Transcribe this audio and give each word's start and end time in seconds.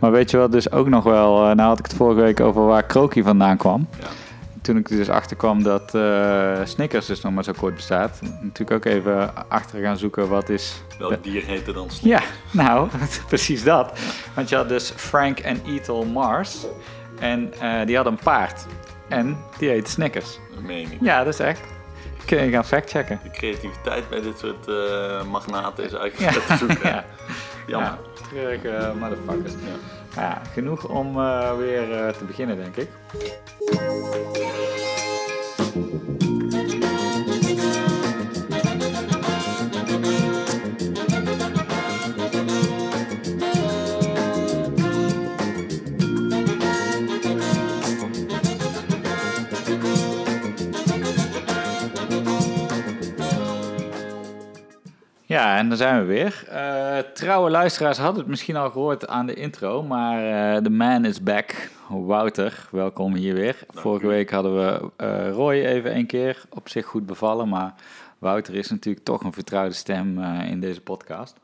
Maar 0.00 0.10
weet 0.10 0.30
je 0.30 0.36
wat 0.36 0.52
dus 0.52 0.70
ook 0.70 0.88
nog 0.88 1.04
wel... 1.04 1.48
eh, 1.48 1.54
nou 1.56 1.68
had 1.68 1.78
ik 1.78 1.84
het 1.84 1.94
vorige 1.94 2.20
week 2.20 2.40
over 2.40 2.66
waar 2.66 2.82
Kroki 2.82 3.22
vandaan 3.22 3.56
kwam. 3.56 3.88
Ja. 4.00 4.06
Toen 4.62 4.76
ik 4.76 4.90
er 4.90 4.96
dus 4.96 5.08
achter 5.08 5.36
kwam 5.36 5.62
dat 5.62 5.94
eh, 5.94 6.52
Snickers 6.64 7.06
dus 7.06 7.20
nog 7.20 7.32
maar 7.32 7.44
zo 7.44 7.52
kort 7.58 7.74
bestaat. 7.74 8.18
Natuurlijk 8.40 8.70
ook 8.70 8.92
even 8.92 9.48
achter 9.48 9.80
gaan 9.82 9.96
zoeken 9.98 10.28
wat 10.28 10.48
is... 10.48 10.82
Welk 10.98 11.22
dier 11.24 11.44
heette 11.44 11.72
dan 11.72 11.90
Snickers? 11.90 12.24
Ja, 12.24 12.62
nou, 12.62 12.88
precies 13.28 13.64
dat. 13.64 13.98
Want 14.34 14.48
je 14.48 14.56
had 14.56 14.68
dus 14.68 14.92
Frank 14.96 15.38
en 15.38 15.60
Ethel 15.66 16.04
Mars. 16.04 16.66
En 17.20 17.52
eh, 17.60 17.86
die 17.86 17.94
hadden 17.94 18.12
een 18.12 18.24
paard. 18.24 18.66
En 19.08 19.36
die 19.58 19.68
heette 19.68 19.90
Snickers. 19.90 20.38
Dat 20.54 20.62
meen 20.62 20.80
je 20.80 20.86
niet. 20.86 20.98
Ja, 21.00 21.24
dat 21.24 21.32
is 21.32 21.40
echt. 21.40 21.60
Kun 22.26 22.44
je 22.44 22.50
gaan 22.50 22.64
factchecken. 22.64 23.20
De 23.22 23.30
creativiteit 23.30 24.08
bij 24.08 24.20
dit 24.20 24.38
soort 24.38 24.68
eh, 24.68 25.22
magnaten 25.24 25.84
is 25.84 25.90
Ja, 25.90 25.98
eigenlijk 25.98 26.46
te 26.46 26.56
zoeken. 26.56 26.88
ja. 26.88 27.04
Jammer. 27.66 27.90
ja 27.90 27.98
treurige 28.28 28.92
motherfuckers. 28.98 29.52
Ja, 30.16 30.42
genoeg 30.52 30.88
om 30.88 31.18
eh, 31.20 31.56
weer 31.56 31.92
eh, 31.92 32.08
te 32.12 32.24
beginnen, 32.24 32.56
denk 32.56 32.76
ik. 32.76 32.88
Ja, 55.36 55.56
en 55.56 55.68
dan 55.68 55.76
zijn 55.76 56.00
we 56.00 56.04
weer. 56.04 56.44
Eh, 56.48 56.98
trouwe 56.98 57.50
luisteraars 57.50 57.98
hadden 57.98 58.20
het 58.20 58.28
misschien 58.28 58.56
al 58.56 58.70
gehoord 58.70 59.06
aan 59.06 59.26
de 59.26 59.34
intro, 59.34 59.82
maar 59.82 60.54
eh, 60.54 60.62
de 60.62 60.70
man 60.70 61.04
is 61.04 61.22
back. 61.22 61.70
Wouter, 61.88 62.68
welkom 62.70 63.14
hier 63.14 63.34
weer. 63.34 63.56
Vorige 63.68 64.06
u. 64.06 64.08
week 64.08 64.30
hadden 64.30 64.56
we 64.56 64.90
eh, 64.96 65.30
Roy 65.30 65.54
even 65.54 65.96
een 65.96 66.06
keer 66.06 66.42
op 66.48 66.68
zich 66.68 66.86
goed 66.86 67.06
bevallen, 67.06 67.48
maar 67.48 67.74
Wouter 68.18 68.54
is 68.54 68.70
natuurlijk 68.70 69.04
toch 69.04 69.22
een 69.22 69.32
vertrouwde 69.32 69.74
stem 69.74 70.22
in 70.22 70.60
deze 70.60 70.80
podcast. 70.80 71.36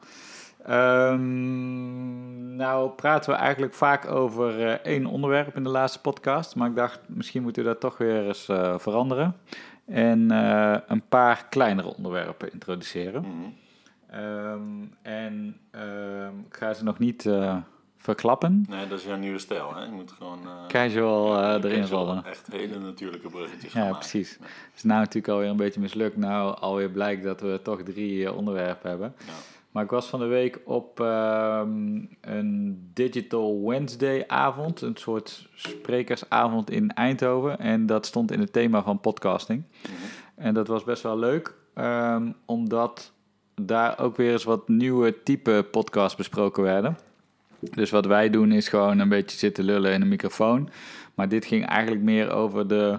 Ehm, 0.67 2.57
nou 2.57 2.91
praten 2.91 3.31
we 3.31 3.37
eigenlijk 3.37 3.75
vaak 3.75 4.11
over 4.11 4.81
één 4.81 5.07
onderwerp 5.07 5.57
in 5.57 5.63
de 5.63 5.71
laatste 5.71 6.01
podcast, 6.01 6.57
maar 6.57 6.69
ik 6.69 6.77
dacht 6.77 7.01
misschien 7.07 7.43
moeten 7.43 7.63
we 7.63 7.69
dat 7.69 7.81
toch 7.81 7.99
weer 7.99 8.27
eens 8.27 8.45
veranderen. 8.77 9.37
En 9.87 10.31
een 10.89 11.03
paar 11.09 11.47
kleinere 11.49 11.97
onderwerpen 11.97 12.53
introduceren. 12.53 13.23
Mhm. 13.23 13.62
Ehm, 14.13 14.85
en 15.03 15.61
ehm, 15.71 16.39
ik 16.47 16.57
ga 16.57 16.75
ze 16.75 16.85
nog 16.85 16.99
niet 16.99 17.27
eh, 17.27 17.57
verklappen. 17.97 18.65
Nee, 18.69 18.89
dat 18.89 18.99
is 18.99 19.05
jouw 19.05 19.17
nieuwe 19.17 19.39
stijl. 19.39 19.75
Hè? 19.75 19.85
Je 19.85 19.91
moet 19.91 20.13
gewoon 20.13 20.39
eh, 20.43 20.67
Casual 20.69 21.43
eh, 21.43 21.71
erin 21.71 21.87
rollen. 21.87 22.25
Echt 22.25 22.47
hele 22.53 22.79
natuurlijke 22.79 23.29
bruggetjes 23.29 23.73
Ja, 23.73 23.93
precies. 23.93 24.31
Het 24.31 24.73
is 24.75 24.83
nou 24.83 24.99
natuurlijk 24.99 25.29
alweer 25.29 25.49
een 25.49 25.57
beetje 25.57 25.81
mislukt. 25.81 26.17
Nou, 26.17 26.57
alweer 26.59 26.91
blijkt 26.91 27.23
dat 27.23 27.41
we 27.41 27.61
toch 27.63 27.83
drie 27.83 28.33
onderwerpen 28.33 28.91
hebben. 28.91 29.15
Ja. 29.19 29.33
Maar 29.71 29.85
ik 29.85 29.91
was 29.91 30.07
van 30.07 30.21
de 30.21 30.27
week 30.27 30.61
op 30.65 31.01
ehm, 31.01 32.01
een 32.21 32.91
Digital 32.93 33.63
Wednesday 33.65 34.25
avond. 34.27 34.81
Een 34.81 34.97
soort 34.97 35.49
sprekersavond 35.55 36.71
in 36.71 36.95
Eindhoven. 36.95 37.59
En 37.59 37.87
dat 37.87 38.07
stond 38.07 38.31
in 38.31 38.41
het 38.41 38.53
thema 38.53 38.83
van 38.83 39.01
podcasting. 39.01 39.65
Mhm. 39.83 39.93
En 40.35 40.55
dat 40.55 40.67
was 40.67 40.85
best 40.85 41.03
wel 41.03 41.19
leuk. 41.19 41.55
omdat 42.47 43.13
daar 43.67 43.99
ook 43.99 44.17
weer 44.17 44.33
eens 44.33 44.45
wat 44.45 44.69
nieuwe 44.69 45.23
type 45.23 45.67
podcasts 45.71 46.17
besproken 46.17 46.63
werden. 46.63 46.99
Dus 47.59 47.91
wat 47.91 48.07
wij 48.07 48.31
doen 48.31 48.53
is 48.53 48.69
gewoon 48.69 48.99
een 48.99 49.09
beetje 49.09 49.39
zitten 49.39 49.65
lullen 49.65 49.93
in 49.93 50.03
een 50.03 50.09
microfoon. 50.09 50.69
Maar 51.15 51.29
dit 51.29 51.45
ging 51.45 51.67
eigenlijk 51.67 52.03
meer 52.03 52.31
over 52.31 52.69
de, 52.69 52.99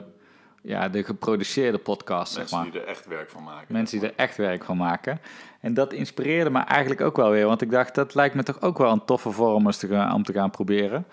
ja, 0.62 0.90
de 0.90 1.04
geproduceerde 1.04 1.78
podcast, 1.78 2.34
zeg 2.34 2.42
Mensen 2.42 2.58
maar. 2.58 2.72
die 2.72 2.82
er 2.82 2.88
echt 2.88 3.08
werk 3.08 3.30
van 3.30 3.44
maken. 3.44 3.74
Mensen 3.74 4.00
die 4.00 4.10
er 4.10 4.14
echt 4.16 4.38
werk 4.38 4.64
van 4.64 4.78
maken. 4.78 5.20
En 5.60 5.74
dat 5.74 5.94
inspireerde 5.94 6.50
me 6.50 6.60
eigenlijk 6.60 7.02
ook 7.02 7.16
wel 7.16 7.30
weer. 7.30 7.46
Want 7.46 7.62
ik 7.62 7.72
dacht, 7.72 7.96
dat 7.96 8.16
lijkt 8.16 8.36
me 8.36 8.44
toch 8.44 8.62
ook 8.62 8.78
wel 8.78 8.92
een 8.92 9.06
toffe 9.06 9.32
vorm 9.32 9.66
eens 9.66 9.78
te 9.78 9.88
gaan, 9.88 10.14
om 10.14 10.24
te 10.24 10.34
gaan 10.34 10.50
proberen. 10.50 11.06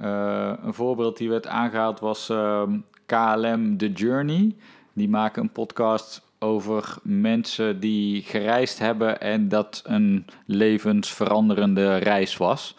Eh, 0.00 0.52
een 0.62 0.74
voorbeeld 0.74 1.16
die 1.16 1.28
werd 1.28 1.46
aangehaald 1.46 2.00
was 2.00 2.28
ehm, 2.28 2.78
KLM 3.06 3.76
The 3.76 3.92
Journey. 3.92 4.56
Die 4.92 5.08
maken 5.08 5.42
een 5.42 5.52
podcast 5.52 6.27
over 6.38 6.96
mensen 7.02 7.80
die 7.80 8.22
gereisd 8.22 8.78
hebben 8.78 9.20
en 9.20 9.48
dat 9.48 9.82
een 9.86 10.26
levensveranderende 10.46 11.96
reis 11.96 12.36
was. 12.36 12.76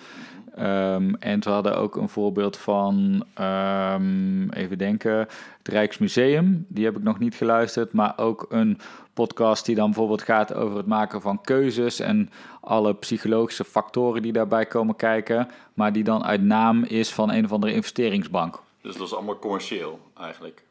Ehm, 0.55 1.13
en 1.13 1.43
ze 1.43 1.49
hadden 1.49 1.77
ook 1.77 1.95
een 1.95 2.09
voorbeeld 2.09 2.57
van, 2.57 3.25
ehm, 3.33 4.49
even 4.49 4.77
denken, 4.77 5.17
het 5.57 5.67
Rijksmuseum. 5.67 6.65
Die 6.67 6.85
heb 6.85 6.97
ik 6.97 7.03
nog 7.03 7.19
niet 7.19 7.35
geluisterd, 7.35 7.93
maar 7.93 8.13
ook 8.17 8.45
een 8.49 8.79
podcast 9.13 9.65
die 9.65 9.75
dan 9.75 9.85
bijvoorbeeld 9.85 10.21
gaat 10.21 10.53
over 10.53 10.77
het 10.77 10.85
maken 10.85 11.21
van 11.21 11.41
keuzes 11.41 11.99
en 11.99 12.29
alle 12.61 12.93
psychologische 12.93 13.63
factoren 13.63 14.21
die 14.21 14.33
daarbij 14.33 14.65
komen 14.65 14.95
kijken, 14.95 15.47
maar 15.73 15.93
die 15.93 16.03
dan 16.03 16.23
uit 16.23 16.41
naam 16.41 16.83
is 16.83 17.13
van 17.13 17.31
een 17.31 17.45
of 17.45 17.51
andere 17.51 17.73
investeringsbank. 17.73 18.61
Dus 18.81 18.95
dat 18.95 19.07
is 19.07 19.13
allemaal 19.13 19.39
commercieel 19.39 19.99
eigenlijk. 20.17 20.63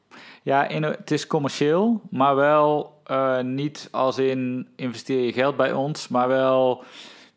Ja, 0.49 0.69
in, 0.69 0.83
het 0.83 1.11
is 1.11 1.27
commercieel, 1.27 2.01
maar 2.11 2.37
wel 2.37 3.01
eh, 3.05 3.41
niet 3.41 3.89
als 3.91 4.19
in 4.19 4.69
investeer 4.77 5.25
je 5.25 5.33
geld 5.33 5.57
bij 5.57 5.73
ons, 5.73 6.09
maar 6.09 6.29
wel 6.29 6.85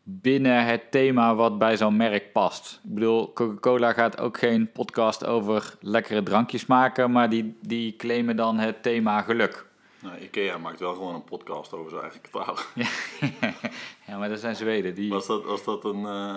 binnen 0.02 0.66
het 0.66 0.90
thema 0.90 1.34
wat 1.34 1.58
bij 1.58 1.76
zo'n 1.76 1.96
merk 1.96 2.32
past. 2.32 2.80
Ik 2.84 2.94
bedoel, 2.94 3.32
Coca-Cola 3.32 3.92
gaat 3.92 4.20
ook 4.20 4.38
geen 4.38 4.72
podcast 4.72 5.26
over 5.26 5.74
lekkere 5.80 6.22
drankjes 6.22 6.66
maken, 6.66 7.10
maar 7.10 7.30
die, 7.30 7.58
die 7.60 7.96
claimen 7.96 8.36
dan 8.36 8.58
het 8.58 8.82
thema 8.82 9.22
geluk. 9.22 9.66
Nou, 10.02 10.18
Ikea 10.18 10.58
maakt 10.58 10.80
wel 10.80 10.94
gewoon 10.94 11.14
een 11.14 11.24
podcast 11.24 11.72
over 11.72 11.90
zijn 11.90 12.02
eigen 12.02 12.20
kwartaal. 12.20 12.56
Ja, 14.06 14.18
maar 14.18 14.28
dat 14.28 14.40
zijn 14.40 14.56
Zweden. 14.56 14.94
Die... 14.94 15.10
Was 15.10 15.26
dat, 15.26 15.44
was 15.44 15.64
dat 15.64 15.84
een, 15.84 16.06
eh, 16.06 16.36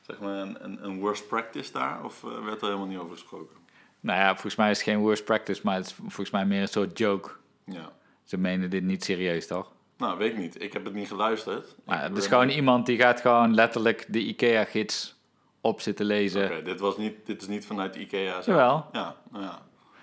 zeg 0.00 0.20
maar 0.20 0.36
een, 0.36 0.64
een, 0.64 0.84
een 0.84 0.98
worst 0.98 1.28
practice 1.28 1.72
daar? 1.72 2.04
Of 2.04 2.24
eh, 2.24 2.44
werd 2.44 2.60
er 2.60 2.66
helemaal 2.66 2.86
niet 2.86 2.98
over 2.98 3.12
gesproken? 3.12 3.63
Nou 4.04 4.18
ja, 4.20 4.30
volgens 4.32 4.56
mij 4.56 4.70
is 4.70 4.76
het 4.78 4.86
geen 4.86 4.98
worst 4.98 5.24
practice, 5.24 5.60
maar 5.64 5.74
het 5.76 5.86
is 5.86 5.92
volgens 5.92 6.30
mij 6.30 6.44
meer 6.46 6.60
een 6.60 6.68
soort 6.68 6.98
joke. 6.98 7.30
Ja. 7.64 7.92
Ze 8.24 8.36
menen 8.38 8.70
dit 8.70 8.82
niet 8.82 9.04
serieus, 9.04 9.46
toch? 9.46 9.72
Nou, 9.96 10.18
weet 10.18 10.32
ik 10.32 10.38
niet. 10.38 10.62
Ik 10.62 10.72
heb 10.72 10.84
het 10.84 10.94
niet 10.94 11.08
geluisterd. 11.08 11.74
Maar 11.84 11.96
Ik 11.96 12.02
het 12.02 12.16
is 12.16 12.28
ben- 12.28 12.38
gewoon 12.38 12.48
iemand 12.48 12.86
die 12.86 12.98
gaat 12.98 13.20
gewoon 13.20 13.54
letterlijk 13.54 14.04
de 14.08 14.18
IKEA-gids 14.18 15.16
op 15.60 15.80
zitten 15.80 16.06
lezen. 16.06 16.44
Oké, 16.44 16.62
dit, 16.62 16.80
was 16.80 16.96
niet, 16.96 17.26
dit 17.26 17.42
is 17.42 17.48
niet 17.48 17.66
vanuit 17.66 17.96
Ikea. 17.96 18.32
zelf. 18.32 18.46
Jawel. 18.46 18.86
Ja, 18.92 19.16
nou 19.30 19.44
ja. 19.44 19.58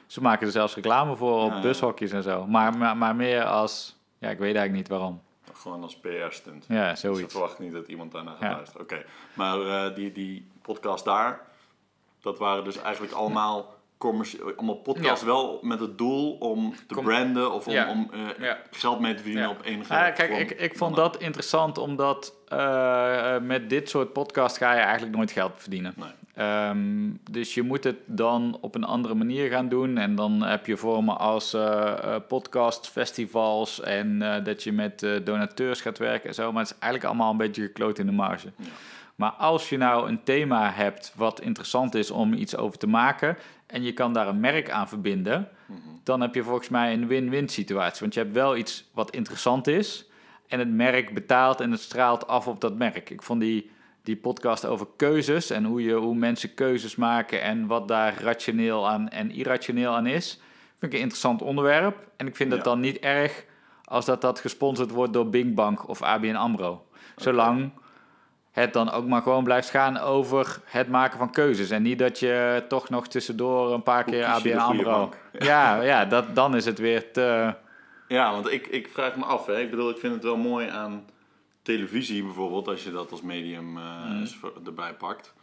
Ze 0.07 0.22
maken 0.22 0.45
er 0.45 0.51
zelfs 0.51 0.75
reclame 0.75 1.16
voor 1.16 1.41
op 1.44 1.51
Ja, 1.51 1.62
bushokjes 1.62 2.12
en 2.12 2.23
zo. 2.23 2.47
Maar, 2.47 2.78
maar, 2.78 2.97
maar 2.97 3.16
meer 3.16 3.44
als... 3.44 4.00
Ja, 4.18 4.29
ik 4.29 4.38
weet 4.39 4.56
eigenlijk 4.56 4.73
niet 4.73 4.88
waarom. 4.88 5.22
Gewoon 5.53 5.81
als 5.83 5.97
PR-stunt. 6.00 6.66
Ja, 6.68 6.95
Ze 6.95 7.07
zoiets. 7.13 7.31
verwachten 7.33 7.63
niet 7.63 7.73
dat 7.73 7.88
iemand 7.88 8.13
gaat 8.13 8.38
Ja. 8.39 8.51
luisteren. 8.51 8.81
Oké, 8.81 9.03
maar 9.33 9.59
eh, 9.62 9.95
die, 9.95 10.12
die 10.12 10.51
podcast 10.62 11.06
daar, 11.06 11.41
dat 12.22 12.39
waren 12.39 12.63
dus 12.63 12.78
eigenlijk 12.78 13.13
allemaal, 13.13 13.73
commercie- 14.01 14.39
allemaal 14.56 14.75
podcasts 14.75 15.23
wel 15.25 15.59
met 15.62 15.79
het 15.79 15.97
doel 15.97 16.31
om 16.34 16.73
te 16.88 16.94
Com- 16.95 17.03
branden 17.03 17.53
of 17.53 17.67
om, 17.67 17.75
om 17.89 18.09
eh, 18.39 18.50
geld 18.72 19.00
mee 19.00 19.13
te 19.13 19.22
verdienen 19.22 19.50
op 19.50 19.62
enige 19.63 19.94
Ja, 19.94 20.12
kijk, 20.12 20.29
vorm. 20.29 20.41
ik, 20.41 20.51
ik 20.51 20.78
vond 20.78 20.95
dat 20.95 21.17
interessant 21.17 21.78
omdat 21.78 22.34
eh, 22.47 23.38
met 23.41 23.69
dit 23.69 23.89
soort 23.89 24.13
podcast 24.13 24.57
ga 24.57 24.73
je 24.73 24.79
eigenlijk 24.79 25.16
nooit 25.16 25.31
geld 25.31 25.51
verdienen. 25.56 25.94
Nee. 25.95 26.09
Ehm, 26.35 27.09
dus 27.31 27.53
je 27.53 27.62
moet 27.62 27.84
het 27.84 27.97
dan 28.06 28.57
op 28.62 28.75
een 28.75 28.84
andere 28.84 29.13
manier 29.13 29.50
gaan 29.50 29.69
doen. 29.69 29.97
En 29.97 30.16
dan 30.16 30.41
heb 30.44 30.66
je 30.66 30.78
vormen 30.78 31.18
als 31.18 31.53
eh 31.53 31.91
eh, 32.03 32.16
podcastfestivals 32.28 33.81
en 33.81 34.22
eh, 34.22 34.44
dat 34.44 34.63
je 34.63 34.72
met 34.72 35.06
donateurs 35.23 35.81
gaat 35.81 35.97
werken 35.97 36.28
en 36.29 36.35
zo. 36.35 36.51
Maar 36.51 36.62
het 36.62 36.72
is 36.72 36.78
eigenlijk 36.79 37.03
allemaal 37.13 37.31
een 37.31 37.38
beetje 37.38 37.62
gekloot 37.62 38.00
in 38.00 38.06
de 38.06 38.12
marge. 38.12 38.51
Ja. 38.56 38.66
Maar 39.21 39.31
als 39.31 39.69
je 39.69 39.77
nou 39.77 40.09
een 40.09 40.23
thema 40.23 40.71
hebt 40.71 41.13
wat 41.15 41.41
interessant 41.41 41.95
is 41.95 42.12
om 42.12 42.33
iets 42.33 42.56
over 42.56 42.77
te 42.77 42.88
maken 42.88 43.38
en 43.68 43.83
je 43.83 43.94
kan 43.94 44.13
daar 44.13 44.27
een 44.27 44.39
merk 44.39 44.69
aan 44.71 44.88
verbinden, 44.88 45.50
Mhm. 45.65 45.79
dan 46.03 46.21
heb 46.21 46.35
je 46.35 46.44
volgens 46.44 46.69
mij 46.69 46.94
een 46.94 47.07
win-win 47.07 47.50
situatie. 47.50 48.00
Want 48.00 48.13
je 48.13 48.19
hebt 48.19 48.33
wel 48.33 48.57
iets 48.57 48.89
wat 48.94 49.12
interessant 49.12 49.68
is 49.68 50.06
en 50.47 50.59
het 50.59 50.69
merk 50.71 51.13
betaalt 51.13 51.59
en 51.62 51.71
het 51.71 51.79
straalt 51.81 52.27
af 52.27 52.47
op 52.47 52.62
dat 52.62 52.75
merk. 52.75 53.09
Ik 53.09 53.21
vond 53.21 53.41
die, 53.41 53.71
die 54.03 54.15
podcast 54.18 54.65
over 54.65 54.88
keuzes 54.97 55.50
en 55.50 55.63
hoe, 55.65 55.83
je, 55.83 55.94
hoe 55.94 56.15
mensen 56.15 56.53
keuzes 56.53 56.95
maken 56.95 57.41
en 57.41 57.67
wat 57.67 57.88
daar 57.88 58.21
rationeel 58.21 58.89
aan 58.89 59.09
en 59.09 59.31
irrationeel 59.31 59.95
aan 59.95 60.06
is, 60.06 60.39
vind 60.79 60.91
ik 60.94 60.97
een 60.97 61.03
interessant 61.03 61.41
onderwerp. 61.41 62.07
En 62.17 62.27
ik 62.27 62.35
vind 62.35 62.50
het 62.51 62.59
Ja. 62.63 62.65
dan 62.71 62.79
niet 62.79 63.00
erg 63.00 63.45
als 63.83 64.06
dat, 64.06 64.21
dat 64.21 64.39
gesponsord 64.39 64.91
wordt 64.91 65.13
door 65.13 65.29
Bing 65.29 65.56
Bank 65.56 65.88
of 65.89 66.01
ABN 66.01 66.35
AMRO. 66.35 66.85
Zolang 67.15 67.71
het 68.51 68.74
dan 68.74 68.92
ook 68.92 69.06
maar 69.06 69.21
gewoon 69.21 69.44
blijft 69.44 69.69
gaan 69.69 69.98
over 69.98 70.59
het 70.65 70.88
maken 70.89 71.18
van 71.18 71.31
keuzes. 71.31 71.69
En 71.69 71.81
niet 71.81 72.00
dat 72.00 72.19
je 72.19 72.63
toch 72.68 72.89
nog 72.89 73.07
tussendoor 73.07 73.74
een 73.74 73.83
paar 73.83 74.03
Hoe 74.03 74.13
keer 74.13 74.25
ABN 74.25 74.57
AMRO... 74.57 75.09
Ja, 75.39 75.81
ja 75.81 76.06
dat, 76.06 76.36
dan 76.36 76.56
is 76.56 76.65
het 76.65 76.80
weer 76.80 77.12
te... 77.12 77.53
Ja, 78.07 78.31
want 78.31 78.51
ik, 78.51 78.68
ik 78.68 78.88
vraag 78.94 79.15
me 79.15 79.25
af. 79.25 79.45
Hè. 79.45 79.59
Ik 79.59 79.69
bedoel, 79.69 79.89
ik 79.89 79.98
vind 79.98 80.13
het 80.13 80.24
wel 80.24 80.38
mooi 80.38 80.68
aan 80.68 81.06
televisie 81.62 82.24
bijvoorbeeld, 82.24 82.68
als 82.68 82.83
je 82.83 82.92
dat 82.92 83.12
als 83.12 83.21
medium 83.21 83.77
eh, 83.77 83.83
Mhm. 84.06 84.25
erbij 84.65 84.94
pakt. 84.94 85.33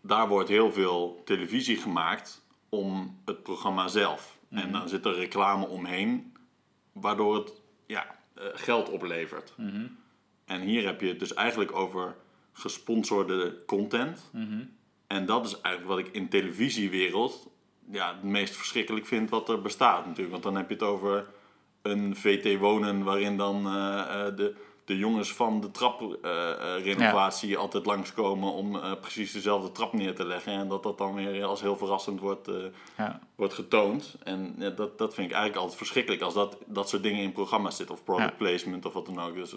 daar 0.00 0.28
wordt 0.28 0.48
heel 0.48 0.72
veel 0.72 1.22
televisie 1.24 1.76
gemaakt 1.76 2.42
om 2.68 3.20
het 3.24 3.42
programma 3.42 3.88
zelf. 3.88 4.36
Mhm. 4.48 4.62
En 4.62 4.72
dan 4.72 4.88
zit 4.88 5.04
er 5.04 5.14
reclame 5.14 5.66
omheen, 5.66 6.36
waardoor 6.92 7.34
het 7.34 7.52
ja, 7.86 8.06
eh, 8.34 8.44
geld 8.54 8.88
oplevert. 8.88 9.52
Mhm. 9.56 9.86
En 10.50 10.60
hier 10.60 10.84
heb 10.84 11.00
je 11.00 11.08
het 11.08 11.18
dus 11.18 11.34
eigenlijk 11.34 11.76
over 11.76 12.16
gesponsorde 12.52 13.64
content. 13.66 14.30
Mhm. 14.32 14.64
En 15.06 15.26
dat 15.26 15.46
is 15.46 15.60
eigenlijk 15.60 15.96
wat 15.96 16.06
ik 16.06 16.14
in 16.14 16.28
televisiewereld 16.28 17.48
ja, 17.90 18.14
het 18.14 18.22
meest 18.22 18.56
verschrikkelijk 18.56 19.06
vind 19.06 19.30
wat 19.30 19.48
er 19.48 19.62
bestaat 19.62 20.06
natuurlijk. 20.06 20.30
Want 20.30 20.42
dan 20.42 20.56
heb 20.56 20.68
je 20.68 20.74
het 20.74 20.82
over 20.82 21.26
een 21.82 22.16
VT 22.16 22.58
Wonen 22.58 23.02
waarin 23.04 23.36
dan 23.36 23.66
eh, 23.66 24.00
eh, 24.00 24.36
de, 24.36 24.54
de 24.90 24.98
jongens 24.98 25.32
van 25.32 25.60
de 25.60 25.70
traprenovatie 25.70 27.56
altijd 27.56 27.86
langskomen 27.86 28.52
om 28.52 28.76
eh, 28.76 28.92
precies 29.00 29.32
dezelfde 29.32 29.72
trap 29.72 29.92
neer 29.92 30.14
te 30.14 30.24
leggen. 30.24 30.52
En 30.52 30.68
dat 30.68 30.82
dat 30.82 30.98
dan 30.98 31.14
weer 31.14 31.44
als 31.44 31.60
heel 31.60 31.76
verrassend 31.76 32.20
wordt, 32.20 32.48
eh, 32.48 32.54
Ja. 32.96 33.20
wordt 33.34 33.54
getoond. 33.54 34.16
En 34.24 34.54
ja, 34.58 34.70
dat, 34.70 34.98
dat 34.98 35.14
vind 35.14 35.26
ik 35.26 35.32
eigenlijk 35.32 35.60
altijd 35.62 35.78
verschrikkelijk 35.78 36.22
als 36.22 36.34
dat, 36.34 36.56
dat 36.66 36.88
soort 36.88 37.02
dingen 37.02 37.22
in 37.22 37.32
programma's 37.32 37.76
zitten. 37.76 37.94
Of 37.94 38.04
product 38.04 38.30
Ja. 38.30 38.36
placement 38.36 38.86
of 38.86 38.92
wat 38.92 39.06
dan 39.06 39.20
ook. 39.20 39.34
Dus, 39.34 39.54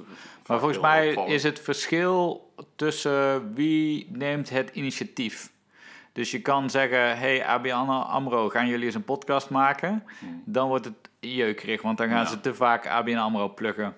Maar 0.48 0.60
volgens 0.60 0.80
mij 0.82 1.10
is 1.14 1.44
het 1.44 1.60
verschil 1.60 2.50
tussen 2.76 3.54
wie 3.54 4.08
neemt 4.12 4.50
het 4.50 4.70
initiatief. 4.74 5.52
Dus 6.12 6.32
je 6.32 6.42
kan 6.42 6.70
zeggen, 6.70 7.18
hey 7.18 7.46
ABN 7.46 7.70
AMRO, 7.90 8.50
gaan 8.50 8.68
jullie 8.68 8.86
eens 8.86 8.96
een 8.96 9.04
podcast 9.04 9.50
maken? 9.50 10.04
Dan 10.46 10.68
wordt 10.68 10.86
het 10.86 11.10
jeukerig, 11.20 11.82
want 11.82 11.98
dan 11.98 12.08
gaan 12.08 12.18
Ja. 12.18 12.26
ze 12.26 12.40
te 12.40 12.54
vaak 12.54 12.88
ABN 12.88 13.16
AMRO 13.18 13.50
pluggen. 13.54 13.96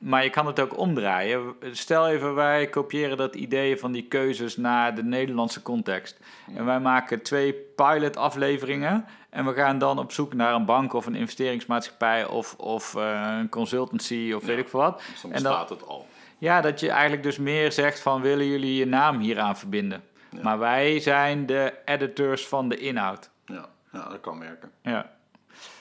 Maar 0.00 0.24
je 0.24 0.30
kan 0.30 0.46
het 0.46 0.60
ook 0.60 0.78
omdraaien. 0.78 1.54
Stel 1.72 2.08
even, 2.08 2.34
wij 2.34 2.66
kopiëren 2.68 3.16
dat 3.16 3.34
idee 3.34 3.76
van 3.78 3.92
die 3.92 4.02
keuzes 4.08 4.56
naar 4.56 4.94
de 4.94 5.02
Nederlandse 5.04 5.62
context. 5.62 6.20
En 6.54 6.64
wij 6.64 6.80
maken 6.80 7.22
twee 7.22 7.52
pilot 7.54 8.16
afleveringen. 8.16 9.04
En 9.30 9.44
we 9.46 9.52
gaan 9.52 9.78
dan 9.78 9.98
op 9.98 10.12
zoek 10.12 10.34
naar 10.34 10.54
een 10.54 10.64
bank 10.64 10.92
of 10.92 11.06
een 11.06 11.14
investeringsmaatschappij 11.14 12.24
of, 12.24 12.54
of 12.54 12.94
eh, 12.94 13.36
een 13.38 13.48
consultancy 13.48 14.32
of 14.36 14.44
weet 14.44 14.58
ik 14.58 14.68
veel 14.68 14.80
wat. 14.80 15.02
Dus 15.10 15.20
dan 15.20 15.32
En 15.32 15.42
dan- 15.42 15.52
bestaat 15.52 15.68
het 15.70 15.86
al. 15.88 16.06
Ja, 16.38 16.60
dat 16.60 16.80
je 16.80 16.90
eigenlijk 16.90 17.22
dus 17.22 17.38
meer 17.38 17.72
zegt 17.72 18.00
van 18.00 18.20
willen 18.20 18.46
jullie 18.46 18.74
je 18.76 18.86
naam 18.86 19.18
hieraan 19.18 19.56
verbinden. 19.56 20.02
Maar 20.42 20.58
wij 20.58 21.00
zijn 21.00 21.46
de 21.46 21.74
editors 21.84 22.46
van 22.48 22.68
de 22.68 22.76
inhoud. 22.76 23.30
Ja, 23.44 23.66
ja 23.92 24.08
dat 24.08 24.20
kan 24.20 24.38
werken. 24.38 24.70
Ja. 24.82 25.10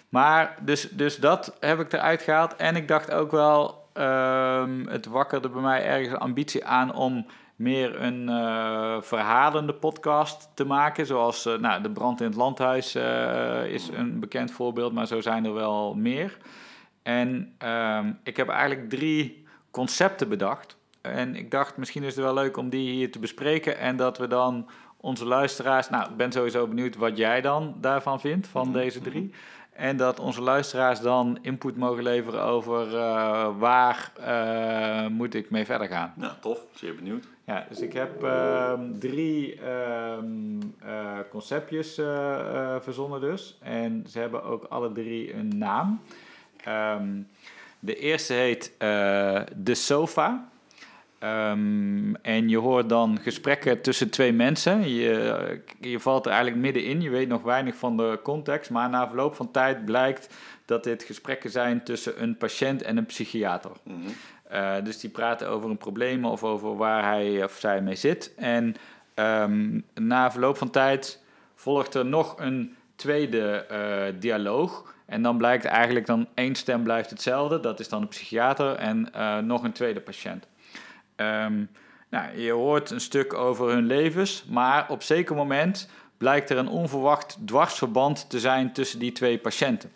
Maar 0.10 0.56
dus, 0.62 0.90
dus 0.90 1.18
dat 1.18 1.58
heb 1.60 1.80
ik 1.80 1.94
eruit 1.94 2.22
gehaald. 2.22 2.56
En 2.56 2.76
ik 2.76 2.88
dacht 2.88 3.12
ook 3.12 3.32
wel, 3.32 3.79
ehm, 4.00 4.88
het 4.88 5.06
wakkerde 5.06 5.50
bij 5.50 5.62
mij 5.62 5.86
ergens 5.86 6.14
een 6.14 6.18
ambitie 6.18 6.66
aan 6.66 6.94
om 6.94 7.26
meer 7.60 8.02
een 8.02 8.30
eh, 8.30 9.02
verhalende 9.02 9.74
podcast 9.74 10.50
te 10.54 10.66
maken. 10.66 11.06
Zoals 11.06 11.46
eh, 11.46 11.58
nou, 11.58 11.82
De 11.82 11.92
Brand 11.92 12.20
in 12.22 12.28
het 12.28 12.36
Landhuis 12.36 12.96
eh, 12.96 13.66
is 13.66 13.88
een 13.88 14.20
bekend 14.20 14.52
voorbeeld, 14.52 14.94
maar 14.94 15.08
zo 15.08 15.22
zijn 15.22 15.46
er 15.46 15.54
wel 15.54 15.94
meer. 15.94 16.38
En 17.04 17.54
ehm, 17.58 18.12
ik 18.24 18.38
heb 18.38 18.50
eigenlijk 18.50 18.90
drie 18.90 19.46
concepten 19.72 20.30
bedacht. 20.30 20.78
En 21.02 21.36
ik 21.36 21.52
dacht, 21.52 21.78
misschien 21.78 22.04
is 22.04 22.16
het 22.16 22.24
wel 22.24 22.34
leuk 22.34 22.58
om 22.58 22.70
die 22.70 22.92
hier 22.92 23.12
te 23.12 23.20
bespreken. 23.20 23.78
En 23.78 23.98
dat 23.98 24.18
we 24.18 24.28
dan 24.28 24.70
onze 24.98 25.26
luisteraars... 25.26 25.90
Nou, 25.90 26.10
ik 26.10 26.18
ben 26.18 26.32
sowieso 26.32 26.68
benieuwd 26.68 26.96
wat 26.96 27.18
jij 27.18 27.42
dan 27.42 27.76
daarvan 27.82 28.20
vindt, 28.20 28.48
van 28.48 28.74
deze 28.74 29.02
drie. 29.02 29.34
En 29.80 29.98
dat 29.98 30.20
onze 30.20 30.42
luisteraars 30.42 31.00
dan 31.00 31.38
input 31.42 31.78
mogen 31.78 32.04
leveren 32.04 32.44
over 32.44 32.96
eh, 32.98 33.50
waar 33.58 34.12
eh, 34.20 35.08
moet 35.08 35.34
ik 35.34 35.50
mee 35.50 35.66
verder 35.66 35.88
gaan. 35.88 36.14
Ja, 36.18 36.38
tof. 36.42 36.60
Zeer 36.74 36.96
benieuwd. 36.96 37.28
Ja, 37.46 37.66
dus 37.70 37.80
ik 37.80 37.94
heb 37.94 38.24
ehm, 38.24 39.00
drie 39.00 39.62
ehm, 39.62 40.26
eh, 40.80 41.18
conceptjes 41.30 41.94
verzonnen 42.80 43.22
dus. 43.22 43.58
En 43.62 44.06
ze 44.10 44.20
hebben 44.20 44.44
ook 44.44 44.64
alle 44.64 44.92
drie 44.92 45.34
een 45.34 45.58
naam. 45.58 46.02
Ehm, 46.64 47.08
de 47.80 47.96
eerste 47.96 48.34
heet 48.34 48.74
De 49.56 49.74
Sofa. 49.76 50.50
Ehm, 51.20 52.14
en 52.22 52.50
je 52.50 52.58
hoort 52.58 52.90
dan 52.90 53.20
gesprekken 53.22 53.82
tussen 53.82 54.10
twee 54.10 54.34
mensen. 54.34 54.90
Je, 54.90 55.62
je 55.80 56.00
valt 56.00 56.26
er 56.26 56.32
eigenlijk 56.32 56.62
middenin. 56.62 57.02
Je 57.02 57.10
weet 57.10 57.28
nog 57.28 57.42
weinig 57.42 57.76
van 57.76 57.98
de 57.98 58.20
context. 58.24 58.70
Maar 58.70 58.90
na 58.90 59.08
verloop 59.08 59.36
van 59.36 59.52
tijd 59.52 59.86
blijkt 59.86 60.36
dat 60.66 60.84
dit 60.84 61.04
gesprekken 61.04 61.50
zijn 61.50 61.84
tussen 61.84 62.22
een 62.24 62.38
patiënt 62.38 62.82
en 62.82 62.98
een 62.98 63.06
psychiater. 63.06 63.72
Mhm. 63.84 63.98
Uh, 64.52 64.74
dus 64.84 65.00
die 65.00 65.10
praten 65.10 65.50
over 65.50 65.70
een 65.70 65.78
probleem 65.78 66.26
of 66.26 66.44
over 66.44 66.78
waar 66.78 67.04
hij 67.04 67.44
of 67.44 67.58
zij 67.60 67.82
mee 67.82 67.96
zit. 67.96 68.34
En 68.36 68.76
um, 69.16 69.84
na 69.94 70.32
verloop 70.32 70.58
van 70.58 70.70
tijd 70.70 71.24
volgt 71.56 71.94
er 71.94 72.06
nog 72.06 72.40
een 72.40 72.76
tweede 72.96 73.66
uh, 73.72 74.20
dialoog. 74.20 74.94
En 75.06 75.22
dan 75.22 75.38
blijkt 75.38 75.66
eigenlijk 75.66 76.06
dan 76.06 76.28
één 76.34 76.56
stem 76.56 76.84
blijft 76.84 77.10
hetzelfde. 77.10 77.60
Dat 77.60 77.80
is 77.80 77.90
dan 77.90 78.02
de 78.02 78.08
psychiater 78.08 78.76
en 78.76 79.10
uh, 79.16 79.38
nog 79.38 79.64
een 79.64 79.72
tweede 79.72 80.00
patiënt. 80.00 80.48
Um, 81.22 81.70
nou, 82.10 82.40
je 82.40 82.52
hoort 82.52 82.90
een 82.90 83.02
stuk 83.02 83.34
over 83.34 83.70
hun 83.70 83.86
levens, 83.86 84.46
maar 84.48 84.86
op 84.90 85.04
zeker 85.04 85.36
moment 85.36 85.90
blijkt 86.18 86.50
er 86.50 86.58
een 86.58 86.68
onverwacht 86.68 87.38
dwarsverband 87.46 88.30
te 88.30 88.40
zijn 88.40 88.74
tussen 88.74 89.00
die 89.00 89.12
twee 89.12 89.38
patiënten. 89.38 89.92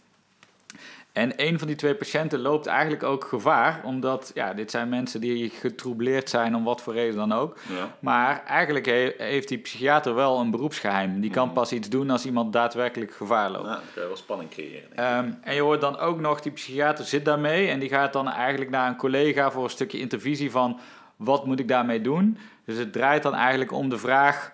En 1.13 1.31
een 1.35 1.59
van 1.59 1.67
die 1.67 1.75
twee 1.75 1.95
patiënten 1.95 2.39
loopt 2.39 2.65
eigenlijk 2.65 3.03
ook 3.03 3.25
gevaar, 3.25 3.81
omdat 3.83 4.31
ja, 4.33 4.53
dit 4.53 4.71
zijn 4.71 4.89
mensen 4.89 5.21
die 5.21 5.49
getroubleerd 5.49 6.29
zijn 6.29 6.55
om 6.55 6.63
wat 6.63 6.81
voor 6.81 6.93
reden 6.93 7.15
dan 7.15 7.33
ook. 7.33 7.57
Ja. 7.69 7.95
Maar 7.99 8.43
eigenlijk 8.45 8.85
he 8.85 9.13
heeft 9.17 9.47
die 9.47 9.57
psychiater 9.57 10.15
wel 10.15 10.39
een 10.39 10.51
beroepsgeheim. 10.51 11.21
Die 11.21 11.29
kan 11.29 11.53
pas 11.53 11.71
iets 11.71 11.89
doen 11.89 12.09
als 12.09 12.25
iemand 12.25 12.53
daadwerkelijk 12.53 13.13
gevaar 13.13 13.49
loopt. 13.49 13.65
Dan 13.65 13.75
kan 13.93 14.01
je 14.01 14.07
wel 14.07 14.17
spanning 14.17 14.49
creëren. 14.49 15.17
Um, 15.17 15.37
en 15.41 15.55
je 15.55 15.61
hoort 15.61 15.81
dan 15.81 15.97
ook 15.97 16.19
nog, 16.19 16.41
die 16.41 16.51
psychiater 16.51 17.05
zit 17.05 17.25
daarmee 17.25 17.69
en 17.69 17.79
die 17.79 17.89
gaat 17.89 18.13
dan 18.13 18.27
eigenlijk 18.27 18.71
naar 18.71 18.87
een 18.87 18.95
collega 18.95 19.51
voor 19.51 19.63
een 19.63 19.69
stukje 19.69 19.99
intervisie 19.99 20.51
van 20.51 20.79
wat 21.23 21.45
moet 21.45 21.59
ik 21.59 21.67
daarmee 21.67 22.01
doen. 22.01 22.37
Dus 22.65 22.77
het 22.77 22.93
draait 22.93 23.23
dan 23.23 23.33
eigenlijk 23.33 23.71
om 23.71 23.89
de 23.89 23.97
vraag 23.97 24.53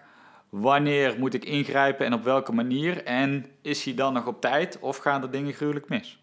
wanneer 0.50 1.16
moet 1.20 1.34
ik 1.34 1.46
ingrijpen 1.46 2.06
en 2.06 2.14
op 2.14 2.24
welke 2.24 2.52
manier? 2.52 3.04
En 3.04 3.46
is 3.62 3.84
hij 3.84 3.94
dan 3.94 4.14
nog 4.14 4.26
op 4.26 4.42
tijd 4.42 4.80
of 4.80 4.98
gaan 4.98 5.22
er 5.22 5.32
dingen 5.32 5.54
gruwelijk 5.54 5.90
mis? 5.90 6.20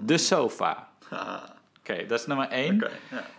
De 0.00 0.18
sofa. 0.18 0.88
Oké, 1.82 1.92
okay, 1.92 2.06
dat 2.06 2.18
is 2.18 2.26
nummer 2.26 2.48
één. 2.48 2.74
Okay, 2.74 2.90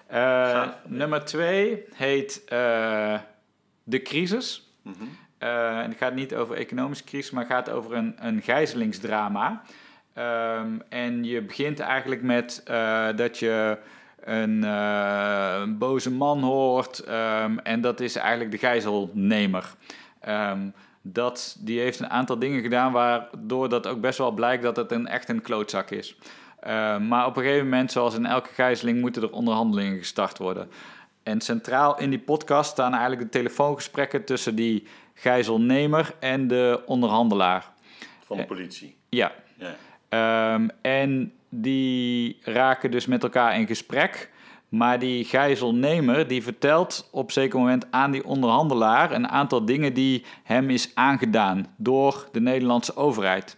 ja. 0.09 0.65
uh, 0.65 0.73
nummer 0.85 1.25
twee 1.25 1.83
heet 1.93 2.41
uh, 2.53 3.19
de 3.83 4.01
crisis. 4.01 4.71
Mm 4.81 4.93
-hmm. 4.97 5.09
uh, 5.39 5.79
en 5.79 5.89
het 5.89 5.97
gaat 5.97 6.13
niet 6.13 6.35
over 6.35 6.55
economische 6.55 7.03
crisis, 7.03 7.31
maar 7.31 7.45
gaat 7.45 7.69
over 7.69 7.93
een, 7.93 8.15
een 8.17 8.41
gijzelingsdrama. 8.41 9.61
Um, 10.17 10.81
en 10.89 11.23
je 11.23 11.41
begint 11.41 11.79
eigenlijk 11.79 12.21
met 12.21 12.63
dat 13.15 13.39
je 13.39 13.77
een, 14.25 14.63
een, 14.63 15.77
boze 15.77 16.11
man 16.11 16.41
hoort 16.41 17.03
um, 17.07 17.59
en 17.59 17.81
dat 17.81 17.99
is 17.99 18.15
eigenlijk 18.15 18.51
de 18.51 18.57
gijzelnemer. 18.57 19.73
Um, 20.27 20.73
dat, 21.01 21.57
die 21.59 21.79
heeft 21.79 21.99
een 21.99 22.09
aantal 22.09 22.39
dingen 22.39 22.61
gedaan 22.61 22.91
waardoor 22.91 23.69
dat 23.69 23.87
ook 23.87 24.01
best 24.01 24.17
wel 24.17 24.31
blijkt 24.31 24.63
dat 24.63 24.75
het 24.75 24.91
een, 24.91 25.07
echt 25.07 25.29
een 25.29 25.41
klootzak 25.41 25.89
is. 25.89 26.15
Uh, 26.67 26.97
maar 26.97 27.25
op 27.25 27.37
een 27.37 27.43
gegeven 27.43 27.63
moment, 27.63 27.91
zoals 27.91 28.15
in 28.15 28.25
elke 28.25 28.49
gijzeling, 28.53 29.01
moeten 29.01 29.21
er 29.21 29.31
onderhandelingen 29.31 29.97
gestart 29.97 30.37
worden. 30.37 30.69
En 31.23 31.41
centraal 31.41 31.99
in 31.99 32.09
die 32.09 32.19
podcast 32.19 32.71
staan 32.71 32.91
eigenlijk 32.91 33.21
de 33.21 33.37
telefoongesprekken 33.37 34.25
tussen 34.25 34.55
die 34.55 34.87
gijzelnemer 35.13 36.13
en 36.19 36.47
de 36.47 36.81
onderhandelaar. 36.85 37.71
Van 38.25 38.37
de 38.37 38.45
politie. 38.45 38.95
Ja. 39.09 39.31
Um, 40.53 40.69
en 40.81 41.33
die 41.61 42.39
raken 42.41 42.91
dus 42.91 43.05
met 43.05 43.23
elkaar 43.23 43.59
in 43.59 43.67
gesprek. 43.67 44.31
Maar 44.69 44.99
die 44.99 45.25
gijzelnemer 45.25 46.27
die 46.27 46.43
vertelt 46.43 47.09
op 47.11 47.31
zeker 47.31 47.59
moment 47.59 47.87
aan 47.91 48.11
die 48.11 48.25
onderhandelaar 48.25 49.11
een 49.11 49.27
aantal 49.27 49.65
dingen 49.65 49.93
die 49.93 50.25
hem 50.43 50.69
is 50.69 50.91
aangedaan 50.93 51.73
door 51.77 52.27
de 52.31 52.41
Nederlandse 52.41 52.95
overheid. 52.95 53.57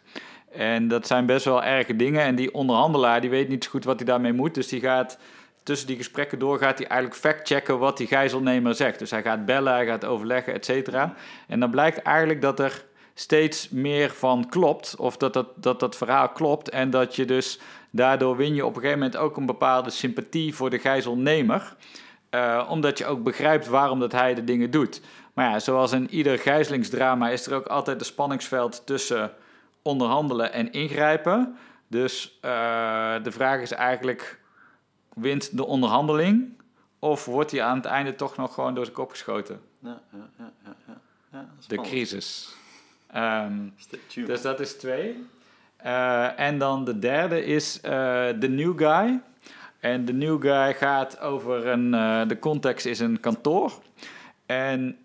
En 0.52 0.88
dat 0.88 1.08
zijn 1.08 1.26
best 1.26 1.46
wel 1.46 1.64
erge 1.64 1.96
dingen. 1.96 2.22
En 2.22 2.36
die 2.36 2.54
onderhandelaar 2.54 3.22
die 3.22 3.30
weet 3.30 3.50
niet 3.50 3.64
zo 3.64 3.70
goed 3.70 3.86
wat 3.86 3.96
hij 3.96 4.06
daarmee 4.06 4.34
moet. 4.34 4.54
Dus 4.54 4.68
die 4.68 4.80
gaat 4.80 5.18
tussen 5.64 5.88
die 5.88 5.98
gesprekken 5.98 6.40
door 6.40 6.58
gaat 6.60 6.78
hij 6.78 6.88
eigenlijk 6.88 7.20
factchecken 7.20 7.80
wat 7.80 7.98
die 7.98 8.08
gijzelnemer 8.08 8.76
zegt. 8.76 9.00
Dus 9.00 9.12
hij 9.12 9.22
gaat 9.22 9.46
bellen, 9.46 9.74
hij 9.74 9.86
gaat 9.86 10.06
overleggen, 10.06 10.54
et 10.54 10.66
cetera. 10.66 11.14
En 11.48 11.60
dan 11.60 11.70
blijkt 11.72 12.02
eigenlijk 12.02 12.42
dat 12.42 12.60
er 12.60 12.86
steeds 13.14 13.70
meer 13.70 14.10
van 14.10 14.50
klopt. 14.50 14.96
Of 14.96 15.18
dat 15.18 15.34
dat, 15.34 15.48
dat 15.56 15.80
dat 15.80 15.98
verhaal 15.98 16.30
klopt. 16.30 16.70
En 16.70 16.90
dat 16.90 17.16
je 17.16 17.26
dus 17.26 17.60
daardoor 17.96 18.36
win 18.36 18.56
je 18.56 18.66
op 18.66 18.76
een 18.76 18.82
gegeven 18.82 19.00
moment 19.00 19.18
ook 19.18 19.38
een 19.38 19.46
bepaalde 19.46 19.90
sympathie 19.90 20.56
voor 20.56 20.70
de 20.70 20.80
gijzelnemer. 20.80 21.76
Uh, 22.32 22.68
omdat 22.70 22.98
je 22.98 23.06
ook 23.06 23.24
begrijpt 23.24 23.68
waarom 23.68 24.00
dat 24.00 24.12
hij 24.12 24.34
de 24.34 24.44
dingen 24.44 24.72
doet. 24.72 25.02
Maar 25.34 25.50
ja, 25.50 25.60
zoals 25.60 25.92
in 25.92 26.10
ieder 26.10 26.40
gijzelingsdrama 26.40 27.30
is 27.30 27.48
er 27.48 27.54
ook 27.54 27.68
altijd 27.68 28.00
een 28.00 28.06
spanningsveld 28.06 28.86
tussen 28.86 29.32
onderhandelen 29.82 30.54
en 30.54 30.72
ingrijpen. 30.72 31.58
Dus 31.88 32.38
uh, 32.46 32.52
de 33.24 33.32
vraag 33.32 33.62
is 33.62 33.72
eigenlijk, 33.72 34.40
wint 35.14 35.58
de 35.58 35.66
onderhandeling? 35.66 36.62
Of 37.00 37.26
wordt 37.26 37.52
hij 37.52 37.64
aan 37.64 37.78
het 37.78 37.86
einde 37.86 38.16
toch 38.16 38.38
nog 38.38 38.54
gewoon 38.54 38.74
door 38.74 38.84
zijn 38.84 38.98
kop 38.98 39.10
geschoten? 39.10 39.62
Ja, 39.80 40.02
ja, 40.12 40.30
ja, 40.38 40.52
ja, 40.88 40.98
ja. 41.32 41.48
de 41.68 41.82
crisis. 41.82 42.56
Ehm, 43.08 43.58
dus 44.26 44.42
dat 44.42 44.60
is 44.60 44.78
twee. 44.78 45.26
Eh, 45.78 46.40
en 46.40 46.58
dan 46.58 46.86
de 46.86 47.00
derde 47.00 47.46
is 47.46 47.82
eh, 47.82 47.92
The 48.28 48.48
New 48.48 48.78
Guy. 48.78 49.22
En 49.80 50.06
The 50.06 50.14
New 50.14 50.42
Guy 50.42 50.74
gaat 50.74 51.20
over 51.20 51.68
een... 51.68 51.94
eh, 51.94 52.28
de 52.28 52.40
context 52.40 52.86
is 52.86 53.00
een 53.00 53.20
kantoor. 53.20 53.74
En 54.46 54.98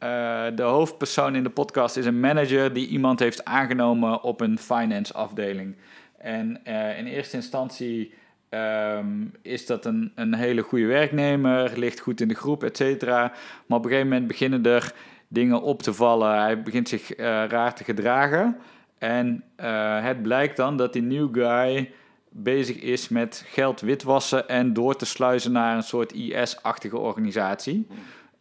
de 0.55 0.63
hoofdpersoon 0.63 1.35
in 1.35 1.43
de 1.43 1.51
podcast 1.51 1.97
is 1.97 2.07
een 2.07 2.21
manager... 2.21 2.73
die 2.73 2.89
iemand 2.89 3.19
heeft 3.19 3.45
aangenomen 3.45 4.23
op 4.23 4.41
een 4.41 4.59
finance 4.59 5.15
afdeling. 5.15 5.77
En 6.19 6.61
in 6.99 7.07
eerste 7.07 7.37
instantie 7.37 8.15
ehm, 8.49 9.25
is 9.43 9.67
dat 9.67 9.85
een, 9.85 10.13
een 10.15 10.35
hele 10.35 10.63
goede 10.63 10.87
werknemer... 10.87 11.79
ligt 11.79 12.01
goed 12.01 12.21
in 12.21 12.29
de 12.29 12.35
groep, 12.35 12.65
et 12.65 12.77
cetera. 12.77 13.33
Maar 13.67 13.79
op 13.79 13.85
een 13.85 13.91
gegeven 13.91 14.09
moment 14.11 14.27
beginnen 14.29 14.65
er 14.65 14.93
dingen 15.29 15.63
op 15.63 15.83
te 15.83 15.95
vallen. 15.95 16.41
Hij 16.41 16.63
begint 16.63 16.89
zich 16.89 17.17
raar 17.49 17.75
te 17.75 17.85
gedragen... 17.85 18.57
En 19.01 19.43
eh, 19.57 20.05
het 20.05 20.23
blijkt 20.23 20.57
dan 20.57 20.77
dat 20.77 20.93
die 20.93 21.03
new 21.03 21.29
guy 21.33 21.93
bezig 22.29 22.77
is 22.77 23.09
met 23.09 23.45
geld 23.47 23.81
witwassen 23.81 24.49
en 24.49 24.73
door 24.73 24.97
te 24.97 25.07
sluizen 25.07 25.53
naar 25.53 25.77
een 25.77 25.83
soort 25.83 26.13
IS-achtige 26.13 26.99
organisatie. 26.99 27.87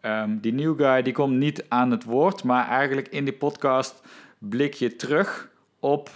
Ehm, 0.02 0.38
die 0.40 0.54
new 0.54 0.78
guy 0.78 1.02
die 1.02 1.14
komt 1.14 1.38
niet 1.38 1.66
aan 1.68 1.92
het 1.92 2.04
woord, 2.04 2.44
maar 2.44 2.68
eigenlijk 2.68 3.08
in 3.08 3.24
die 3.24 3.34
podcast 3.34 4.02
blik 4.38 4.74
je 4.74 4.96
terug 4.96 5.50
op 5.80 6.10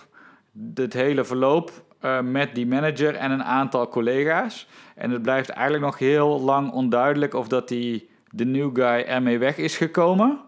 het 0.74 0.94
hele 0.94 1.24
verloop 1.24 1.72
eh, 2.00 2.22
met 2.22 2.56
die 2.56 2.68
manager 2.68 3.16
en 3.16 3.32
een 3.32 3.44
aantal 3.44 3.88
collega's. 3.88 4.68
En 4.96 5.12
het 5.12 5.22
blijft 5.22 5.50
eigenlijk 5.50 5.86
nog 5.86 5.98
heel 5.98 6.42
lang 6.42 6.72
onduidelijk 6.72 7.34
of 7.34 7.48
dat 7.48 7.68
die 7.68 8.10
de 8.30 8.46
new 8.46 8.76
guy 8.76 9.04
ermee 9.08 9.38
weg 9.38 9.58
is 9.58 9.78
gekomen. 9.78 10.40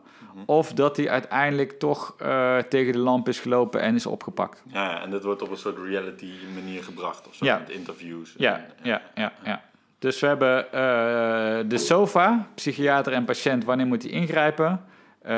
Of 0.46 0.74
dat 0.74 0.98
hij 0.98 1.10
uiteindelijk 1.10 1.72
toch 1.80 2.16
eh, 2.20 2.58
tegen 2.58 2.92
de 2.94 3.00
lamp 3.00 3.28
is 3.28 3.40
gelopen 3.40 3.82
en 3.82 3.96
is 3.96 4.06
opgepakt. 4.06 4.64
Ja, 4.72 5.02
en 5.02 5.10
dit 5.10 5.24
wordt 5.24 5.42
op 5.42 5.52
een 5.52 5.58
soort 5.58 5.78
reality 5.78 6.32
manier 6.54 6.84
gebracht 6.84 7.28
of 7.28 7.36
zo, 7.36 7.46
Ja. 7.46 7.58
met 7.58 7.70
interviews. 7.70 8.34
Ja, 8.38 8.56
En- 8.58 8.66
ja, 8.84 9.02
ja, 9.16 9.34
ja. 9.44 9.64
Dus 10.00 10.20
we 10.20 10.28
hebben 10.28 10.72
eh, 10.72 11.70
de 11.70 11.78
SOFA, 11.78 12.48
psychiater 12.56 13.14
en 13.14 13.26
patiënt, 13.26 13.64
wanneer 13.66 13.86
moet 13.88 14.04
hij 14.04 14.12
ingrijpen? 14.12 14.86
Eh, 15.22 15.32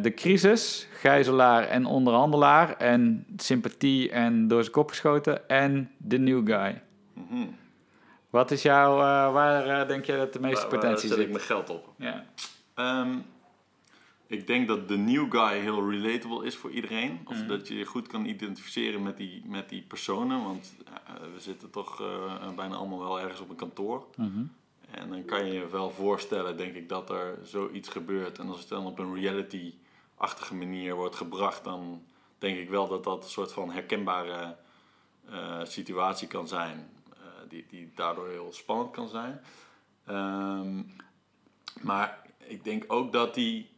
de 0.00 0.12
crisis, 0.14 0.88
gijzelaar 0.92 1.62
en 1.68 1.84
onderhandelaar. 1.86 2.76
En 2.76 3.26
sympathie 3.36 4.10
en 4.10 4.48
door 4.48 4.60
zijn 4.60 4.72
kop 4.74 4.88
geschoten. 4.88 5.48
En 5.48 5.90
de 5.96 6.18
new 6.18 6.46
guy. 6.46 6.82
Mhm. 7.12 7.46
Wat 8.30 8.50
is 8.50 8.62
jouw, 8.62 8.92
eh, 8.98 9.32
waar 9.32 9.88
denk 9.88 10.04
jij 10.04 10.16
dat 10.16 10.32
de 10.32 10.40
meeste 10.40 10.60
Waar- 10.60 10.70
waar 10.70 10.80
potentie 10.80 11.08
zet 11.08 11.16
ik 11.18 11.22
zit? 11.24 11.32
mijn 11.32 11.44
geld 11.44 11.70
op? 11.70 11.88
Ja. 11.96 12.24
Ehm, 12.74 13.08
ik 14.26 14.46
denk 14.46 14.68
dat 14.68 14.88
de 14.88 14.96
new 14.96 15.30
guy 15.30 15.58
heel 15.58 15.90
relatable 15.90 16.46
is 16.46 16.56
voor 16.56 16.70
iedereen. 16.70 17.20
Of 17.24 17.36
Mhm. 17.38 17.46
dat 17.48 17.68
je 17.68 17.76
je 17.76 17.84
goed 17.84 18.06
kan 18.06 18.24
identificeren 18.24 19.02
met 19.02 19.16
die, 19.16 19.42
met 19.46 19.68
die 19.68 19.82
personen. 19.82 20.42
Want 20.44 20.74
eh, 20.86 21.14
we 21.34 21.40
zitten 21.40 21.70
toch 21.70 22.00
eh, 22.00 22.54
bijna 22.56 22.74
allemaal 22.74 22.98
wel 22.98 23.20
ergens 23.20 23.40
op 23.40 23.50
een 23.50 23.56
kantoor. 23.56 24.06
Mhm. 24.16 24.44
En 24.90 25.08
dan 25.08 25.24
kan 25.24 25.46
je 25.46 25.52
je 25.52 25.66
wel 25.68 25.90
voorstellen, 25.90 26.56
denk 26.56 26.74
ik, 26.74 26.88
dat 26.88 27.10
er 27.10 27.38
zoiets 27.42 27.88
gebeurt. 27.88 28.38
En 28.38 28.48
als 28.48 28.58
het 28.60 28.68
dan 28.68 28.86
op 28.86 28.98
een 28.98 29.14
reality-achtige 29.14 30.54
manier 30.54 30.94
wordt 30.94 31.16
gebracht, 31.16 31.64
dan 31.64 32.02
denk 32.38 32.58
ik 32.58 32.68
wel 32.68 32.88
dat 32.88 33.04
dat 33.04 33.24
een 33.24 33.30
soort 33.30 33.52
van 33.52 33.70
herkenbare 33.70 34.56
eh, 35.30 35.60
situatie 35.64 36.28
kan 36.28 36.48
zijn. 36.48 36.88
die, 37.48 37.66
die 37.70 37.92
daardoor 37.94 38.28
heel 38.28 38.52
spannend 38.52 38.90
kan 38.90 39.08
zijn. 39.08 39.40
Ehm, 40.06 40.82
maar 41.82 42.26
ik 42.38 42.64
denk 42.64 42.84
ook 42.86 43.12
dat 43.12 43.34
die 43.34 43.70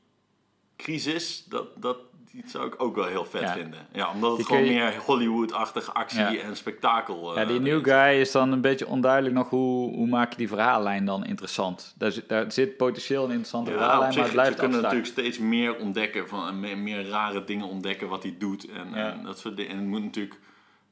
crisis, 0.76 1.44
dat, 1.48 1.66
dat, 1.76 1.96
die 2.30 2.42
zou 2.46 2.66
ik 2.66 2.74
ook 2.82 2.94
wel 2.96 3.04
heel 3.06 3.24
vet 3.24 3.40
Ja. 3.40 3.52
vinden. 3.52 3.86
Ja, 3.92 4.10
omdat 4.12 4.28
het 4.28 4.36
Die 4.38 4.46
gewoon 4.46 4.64
je- 4.64 4.70
meer 4.70 4.96
Hollywood-achtige 5.06 5.92
actie 5.92 6.20
Ja. 6.20 6.36
en 6.36 6.56
spektakel 6.56 7.34
Ja, 7.34 7.40
eh, 7.42 7.48
die 7.48 7.60
new 7.60 7.66
erin 7.68 7.84
zit. 7.84 7.92
guy 7.94 8.20
is 8.20 8.30
dan 8.32 8.52
een 8.52 8.60
beetje 8.60 8.86
onduidelijk 8.86 9.34
nog 9.34 9.50
hoe, 9.50 9.94
hoe 9.94 10.06
maak 10.06 10.30
je 10.30 10.36
die 10.36 10.48
verhaallijn 10.48 11.04
dan 11.04 11.24
interessant. 11.26 11.94
Daar 11.98 12.12
zit, 12.12 12.28
daar 12.28 12.52
zit 12.52 12.76
potentieel 12.76 13.22
een 13.24 13.28
interessante 13.30 13.70
Ja, 13.70 13.76
verhaallijn, 13.76 14.14
maar 14.14 14.22
het 14.24 14.32
blijft 14.32 14.50
kunt 14.58 14.72
abstract. 14.74 14.94
natuurlijk 14.94 15.20
steeds 15.20 15.38
meer 15.38 15.76
ontdekken, 15.76 16.28
van, 16.28 16.60
meer, 16.60 16.78
meer 16.78 17.08
rare 17.08 17.44
dingen 17.44 17.66
ontdekken 17.66 18.08
wat 18.08 18.22
hij 18.22 18.34
doet. 18.38 18.68
En, 18.70 18.88
Ja. 18.94 19.12
en 19.12 19.22
dat 19.24 19.38
soort 19.38 19.56
dingen. 19.56 19.70
En 19.70 19.78
het 19.78 19.86
moet 19.86 20.02
natuurlijk 20.02 20.34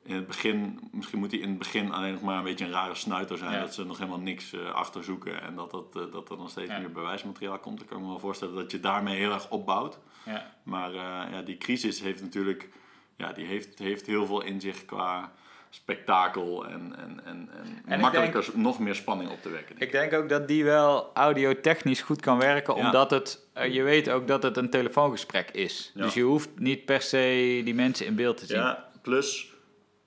in 0.05 0.15
het 0.15 0.27
begin, 0.27 0.81
misschien 0.93 1.19
moet 1.19 1.31
hij 1.31 1.41
in 1.41 1.49
het 1.49 1.59
begin 1.59 1.93
alleen 1.93 2.13
nog 2.13 2.23
maar 2.23 2.39
een 2.39 2.45
beetje 2.45 2.65
een 2.65 2.71
rare 2.71 2.95
snuiter 2.95 3.39
zijn. 3.39 3.53
Ja. 3.53 3.61
Dat 3.61 3.75
ze 3.75 3.85
nog 3.85 3.99
helemaal 3.99 4.21
niks 4.21 4.53
eh, 4.53 4.75
achterzoeken 4.75 5.43
en 5.43 5.55
dat, 5.55 5.71
dat, 5.71 5.97
eh, 5.97 6.13
dat 6.13 6.31
er 6.31 6.37
nog 6.37 6.51
steeds 6.51 6.71
Ja. 6.71 6.79
meer 6.79 6.93
bewijsmateriaal 6.93 7.59
komt. 7.59 7.79
Dan 7.79 7.87
kan 7.87 7.97
ik 7.97 8.03
me 8.03 8.09
wel 8.09 8.19
voorstellen 8.19 8.55
dat 8.55 8.71
je 8.71 8.81
daarmee 8.81 9.17
heel 9.17 9.33
erg 9.33 9.51
opbouwt. 9.51 9.99
Ja. 10.25 10.55
Maar 10.63 10.91
eh, 10.91 11.33
ja, 11.33 11.43
die 11.45 11.59
crisis 11.59 12.01
heeft 12.01 12.23
natuurlijk, 12.23 12.69
ja, 13.17 13.33
die 13.33 13.47
heeft, 13.47 13.79
heeft 13.79 14.07
heel 14.07 14.27
veel 14.27 14.43
in 14.43 14.61
zich 14.61 14.85
qua 14.85 15.33
spektakel 15.71 16.67
en, 16.67 16.95
en, 16.99 17.21
en, 17.25 17.49
en, 17.87 18.01
makkelijker 18.01 18.47
nog 18.55 18.79
meer 18.79 18.95
spanning 18.95 19.31
op 19.31 19.43
te 19.43 19.49
wekken. 19.49 19.77
Ik 19.79 19.93
denk 19.93 20.13
ook 20.13 20.29
dat 20.29 20.49
die 20.49 20.65
wel 20.65 21.11
audiotechnisch 21.15 22.03
goed 22.03 22.21
kan 22.21 22.39
werken, 22.39 22.77
Ja. 22.77 22.87
omdat 22.87 23.11
het, 23.11 23.47
je 23.71 23.83
weet 23.83 24.11
ook 24.11 24.29
dat 24.29 24.43
het 24.43 24.57
een 24.57 24.71
telefoongesprek 24.71 25.51
is. 25.51 25.93
Ja. 25.95 26.03
Dus 26.03 26.15
je 26.15 26.23
hoeft 26.23 26.49
niet 26.59 26.85
per 26.85 27.03
se 27.03 27.61
die 27.65 27.75
mensen 27.75 28.07
in 28.07 28.15
beeld 28.15 28.37
te 28.37 28.47
zien. 28.47 28.57
Ja, 28.57 28.89
plus 29.03 29.54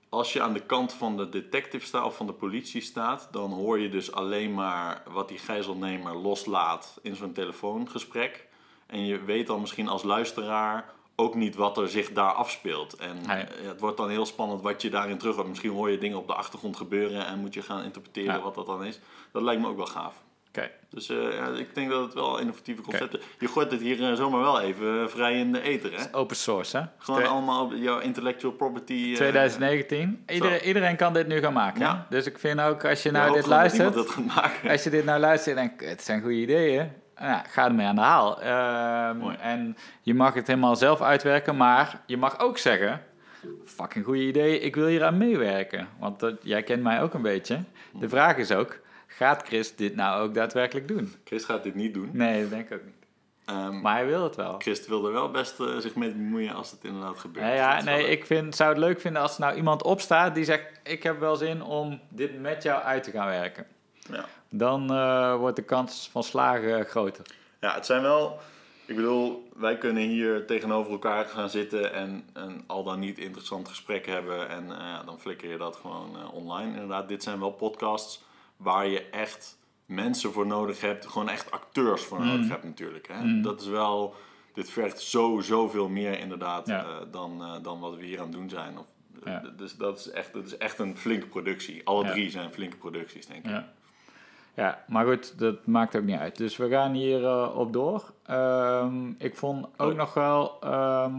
als 0.08 0.32
je 0.32 0.42
aan 0.42 0.52
de 0.52 0.60
kant 0.66 0.92
van 0.92 1.16
de 1.16 1.28
detective 1.28 1.86
staat 1.86 2.04
of 2.04 2.16
van 2.16 2.26
de 2.26 2.32
politie 2.32 2.80
staat, 2.80 3.28
dan 3.30 3.52
hoor 3.52 3.78
je 3.78 3.88
dus 3.88 4.12
alleen 4.12 4.54
maar 4.54 5.02
wat 5.10 5.28
die 5.28 5.38
gijzelnemer 5.38 6.16
loslaat 6.16 6.98
in 7.02 7.16
zo'n 7.16 7.32
telefoongesprek. 7.32 8.46
En 8.86 9.06
je 9.06 9.24
weet 9.24 9.46
dan 9.46 9.60
misschien 9.60 9.88
als 9.88 10.02
luisteraar 10.02 10.90
ook 11.16 11.34
niet 11.34 11.54
wat 11.54 11.78
er 11.78 11.88
zich 11.88 12.12
daar 12.12 12.32
afspeelt. 12.32 12.94
En 12.94 13.16
Nee. 13.26 13.42
eh, 13.42 13.66
het 13.68 13.80
wordt 13.80 13.96
dan 13.96 14.08
heel 14.08 14.26
spannend 14.26 14.62
wat 14.62 14.82
je 14.82 14.90
daarin 14.90 15.18
terug 15.18 15.34
hoort. 15.34 15.48
Misschien 15.48 15.70
hoor 15.72 15.90
je 15.90 15.98
dingen 15.98 16.18
op 16.18 16.26
de 16.26 16.34
achtergrond 16.34 16.76
gebeuren 16.76 17.26
en 17.26 17.38
moet 17.38 17.54
je 17.54 17.62
gaan 17.62 17.82
interpreteren 17.84 18.34
Ja. 18.34 18.40
wat 18.40 18.54
dat 18.54 18.66
dan 18.66 18.84
is. 18.84 19.00
Dat 19.32 19.42
lijkt 19.42 19.60
me 19.62 19.68
ook 19.68 19.76
wel 19.76 19.86
gaaf. 19.86 20.14
Dus 20.90 21.08
eh, 21.08 21.32
ja, 21.32 21.48
ik 21.48 21.74
denk 21.74 21.90
dat 21.90 22.02
het 22.04 22.14
wel 22.14 22.38
innovatieve 22.38 22.82
concepten... 22.82 23.20
Je 23.38 23.48
gooit 23.48 23.70
het 23.70 23.80
hier 23.80 24.10
eh, 24.10 24.12
zomaar 24.14 24.40
wel 24.40 24.60
even 24.60 25.02
eh, 25.02 25.08
vrij 25.08 25.38
in 25.38 25.52
de 25.52 25.60
ether, 25.60 25.92
hè? 25.96 26.04
Open 26.12 26.36
source, 26.36 26.76
hè? 26.76 26.82
Gewoon 26.98 27.20
Twee- 27.20 27.32
allemaal 27.32 27.64
op 27.64 27.72
jouw 27.74 27.98
intellectual 27.98 28.52
property... 28.52 29.08
eh, 29.10 29.14
2019. 29.14 30.24
Iedereen, 30.28 30.62
iedereen 30.62 30.96
kan 30.96 31.12
dit 31.12 31.26
nu 31.26 31.40
gaan 31.40 31.52
maken. 31.52 31.80
Ja. 31.80 32.06
Dus 32.10 32.26
ik 32.26 32.38
vind 32.38 32.60
ook, 32.60 32.84
als 32.84 33.02
je 33.02 33.10
nou 33.10 33.32
dit 33.32 33.46
luistert... 33.46 33.94
dat 33.94 34.10
gaat 34.10 34.24
maken. 34.24 34.70
Als 34.70 34.84
je 34.84 34.90
dit 34.90 35.04
nou 35.04 35.20
luistert 35.20 35.56
en 35.56 35.66
denkt, 35.66 35.84
het 35.84 36.02
zijn 36.02 36.20
goede 36.20 36.36
ideeën. 36.36 36.90
Ja, 37.20 37.44
ga 37.48 37.64
ermee 37.64 37.86
aan 37.86 37.94
de 37.94 38.00
haal. 38.00 38.42
Ehm, 38.42 39.30
en 39.40 39.76
je 40.02 40.14
mag 40.14 40.34
het 40.34 40.46
helemaal 40.46 40.76
zelf 40.76 41.02
uitwerken, 41.02 41.56
maar 41.56 42.00
je 42.06 42.16
mag 42.16 42.40
ook 42.40 42.58
zeggen... 42.58 43.02
Fucking 43.64 44.04
goede 44.04 44.26
idee, 44.26 44.60
ik 44.60 44.74
wil 44.74 44.86
hier 44.86 45.04
aan 45.04 45.16
meewerken. 45.18 45.88
Want 45.98 46.20
dat, 46.20 46.34
jij 46.42 46.62
kent 46.62 46.82
mij 46.82 47.02
ook 47.02 47.14
een 47.14 47.22
beetje. 47.22 47.58
De 47.92 48.08
vraag 48.08 48.36
is 48.36 48.52
ook, 48.52 48.78
gaat 49.08 49.42
Chris 49.46 49.76
dit 49.76 49.94
nou 49.94 50.22
ook 50.22 50.34
daadwerkelijk 50.34 50.88
doen? 50.88 51.14
Chris 51.24 51.44
gaat 51.44 51.62
dit 51.62 51.74
niet 51.74 51.94
doen. 51.94 52.10
Nee, 52.12 52.40
dat 52.40 52.50
denk 52.50 52.70
ik 52.70 52.78
ook 52.78 52.84
niet. 52.84 52.94
Ehm, 53.44 53.80
Maar 53.80 53.94
hij 53.94 54.06
wil 54.06 54.22
het 54.22 54.36
wel. 54.36 54.54
Chris 54.58 54.86
wil 54.86 55.06
er 55.06 55.12
wel 55.12 55.30
best 55.30 55.60
eh, 55.60 55.76
zich 55.76 55.94
mee 55.94 56.10
bemoeien 56.10 56.54
als 56.54 56.70
het 56.70 56.84
inderdaad 56.84 57.18
gebeurt. 57.18 57.54
Ja, 57.56 57.82
nee, 57.82 58.02
leuk. 58.02 58.10
ik 58.10 58.26
vind, 58.26 58.56
zou 58.56 58.70
het 58.70 58.78
leuk 58.78 59.00
vinden 59.00 59.22
als 59.22 59.34
er 59.34 59.40
nou 59.40 59.56
iemand 59.56 59.82
opstaat 59.82 60.34
die 60.34 60.44
zegt... 60.44 60.80
ik 60.82 61.02
heb 61.02 61.18
wel 61.18 61.36
zin 61.36 61.62
om 61.62 62.00
dit 62.08 62.40
met 62.40 62.62
jou 62.62 62.82
uit 62.82 63.02
te 63.02 63.10
gaan 63.10 63.26
werken. 63.26 63.66
Ja. 64.10 64.24
Dan 64.50 64.90
eh, 64.92 65.36
wordt 65.36 65.56
de 65.56 65.62
kans 65.62 66.08
van 66.12 66.22
slagen 66.22 66.84
groter. 66.84 67.24
ja, 67.60 67.74
het 67.74 67.86
zijn 67.86 68.02
wel... 68.02 68.38
Ik 68.86 68.96
bedoel, 68.96 69.48
wij 69.56 69.78
kunnen 69.78 70.02
hier 70.02 70.46
tegenover 70.46 70.92
elkaar 70.92 71.24
gaan 71.24 71.50
zitten 71.50 71.92
en 71.92 72.24
een 72.32 72.64
al 72.66 72.84
dan 72.84 72.98
niet 72.98 73.18
interessant 73.18 73.68
gesprek 73.68 74.06
hebben. 74.06 74.48
En 74.48 74.70
eh, 74.70 75.06
dan 75.06 75.20
flikker 75.20 75.50
je 75.50 75.56
dat 75.56 75.76
gewoon 75.76 76.32
online. 76.32 76.72
Inderdaad, 76.72 77.08
dit 77.08 77.22
zijn 77.22 77.40
wel 77.40 77.50
podcasts 77.50 78.22
waar 78.58 78.86
je 78.86 79.08
echt 79.10 79.58
mensen 79.86 80.32
voor 80.32 80.46
nodig 80.46 80.80
hebt. 80.80 81.06
Gewoon 81.06 81.28
echt 81.28 81.50
acteurs 81.50 82.02
voor 82.04 82.18
Mm. 82.20 82.26
nodig 82.26 82.48
hebt 82.48 82.64
natuurlijk. 82.64 83.08
Hè? 83.08 83.40
Dat 83.40 83.60
is 83.60 83.66
wel... 83.66 84.14
Dit 84.54 84.70
vergt 84.70 85.00
zo, 85.00 85.40
zoveel 85.40 85.88
meer 85.88 86.18
inderdaad 86.18 86.66
Ja. 86.66 86.84
eh, 86.84 86.96
dan, 87.10 87.42
eh, 87.42 87.62
dan 87.62 87.80
wat 87.80 87.96
we 87.96 88.04
hier 88.04 88.18
aan 88.18 88.24
het 88.26 88.32
doen 88.34 88.48
zijn. 88.48 88.78
Of, 88.78 88.86
Ja. 89.24 89.42
Dus 89.56 89.76
dat 89.76 89.98
is, 89.98 90.10
echt, 90.10 90.32
dat 90.32 90.44
is 90.46 90.56
echt 90.56 90.78
een 90.78 90.96
flinke 90.96 91.26
productie. 91.26 91.80
Alle 91.84 92.04
Ja. 92.04 92.10
drie 92.10 92.30
zijn 92.30 92.52
flinke 92.52 92.76
producties, 92.76 93.26
denk 93.26 93.44
ik. 93.44 93.50
Ja. 93.50 93.68
ja, 94.54 94.84
maar 94.88 95.06
goed, 95.06 95.38
dat 95.38 95.66
maakt 95.66 95.96
ook 95.96 96.02
niet 96.02 96.18
uit. 96.18 96.36
Dus 96.36 96.56
we 96.56 96.68
gaan 96.68 96.92
hier 96.92 97.24
eh, 97.24 97.52
op 97.56 97.72
door. 97.72 98.12
Ehm, 98.26 99.10
ik 99.18 99.36
vond 99.36 99.66
ook 99.76 99.90
Oh. 99.90 99.96
nog 99.96 100.14
wel... 100.14 100.60
ehm 100.60 101.14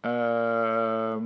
ehm, 0.00 1.24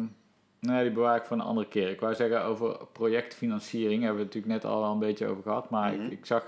nee, 0.83 0.91
die 0.93 1.01
bewaar 1.01 1.17
ik 1.17 1.25
voor 1.25 1.37
een 1.37 1.43
andere 1.43 1.69
keer. 1.69 1.89
Ik 1.91 2.01
wou 2.01 2.15
zeggen 2.15 2.45
over 2.45 2.77
projectfinanciering. 2.93 4.03
Hebben 4.03 4.19
we 4.19 4.25
het 4.25 4.35
natuurlijk 4.35 4.63
net 4.63 4.73
al 4.73 4.93
een 4.93 4.99
beetje 4.99 5.27
over 5.27 5.43
gehad. 5.43 5.71
Maar 5.71 5.93
Mhm. 5.93 6.05
ik, 6.05 6.11
ik 6.13 6.27
zag... 6.27 6.43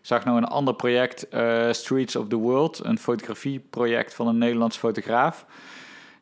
Ik 0.00 0.10
zag 0.10 0.24
nog 0.24 0.36
een 0.36 0.44
ander 0.44 0.74
project, 0.74 1.28
eh, 1.28 1.72
Streets 1.72 2.16
of 2.16 2.28
the 2.28 2.36
World, 2.36 2.80
een 2.84 2.98
fotografieproject 2.98 4.14
van 4.14 4.26
een 4.26 4.38
Nederlands 4.38 4.76
fotograaf. 4.76 5.46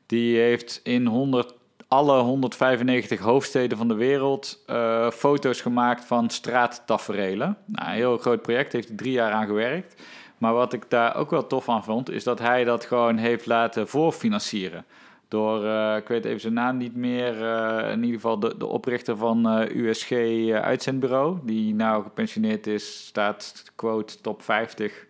Die 0.06 0.38
heeft 0.38 0.80
in 0.82 1.06
100, 1.06 1.54
alle 1.88 2.18
195 2.20 3.20
hoofdsteden 3.20 3.78
van 3.78 3.88
de 3.88 3.94
wereld 3.94 4.62
eh, 4.66 5.10
foto's 5.10 5.60
gemaakt 5.60 6.04
van 6.04 6.30
straattaferelen. 6.30 7.56
Nou, 7.66 7.88
een 7.88 7.94
heel 7.94 8.18
groot 8.18 8.42
project, 8.42 8.72
heeft 8.72 8.88
hij 8.88 8.96
drie 8.96 9.12
jaar 9.12 9.32
aan 9.32 9.46
gewerkt. 9.46 10.02
Maar 10.38 10.52
wat 10.54 10.72
ik 10.72 10.84
daar 10.90 11.16
ook 11.16 11.30
wel 11.30 11.46
tof 11.46 11.68
aan 11.68 11.84
vond, 11.84 12.10
is 12.10 12.24
dat 12.24 12.38
hij 12.38 12.64
dat 12.64 12.84
gewoon 12.84 13.16
heeft 13.16 13.46
laten 13.46 13.88
voorfinancieren. 13.88 14.84
Door, 15.32 15.64
uh, 15.64 15.96
ik 15.96 16.08
weet 16.08 16.24
even 16.24 16.40
zijn 16.40 16.52
naam 16.52 16.76
niet 16.76 16.96
meer, 16.96 17.42
uh, 17.42 17.90
in 17.90 18.00
ieder 18.00 18.20
geval 18.20 18.38
de, 18.38 18.56
de 18.56 18.66
oprichter 18.66 19.16
van 19.16 19.60
uh, 19.60 19.76
USG 19.76 20.12
Uitzendbureau, 20.50 21.38
die 21.42 21.74
nou 21.74 22.02
gepensioneerd 22.02 22.66
is, 22.66 23.06
staat 23.06 23.64
quote 23.74 24.20
top 24.20 24.42
50 24.42 25.06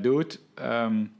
doet. 0.00 0.40
Um, 0.62 1.12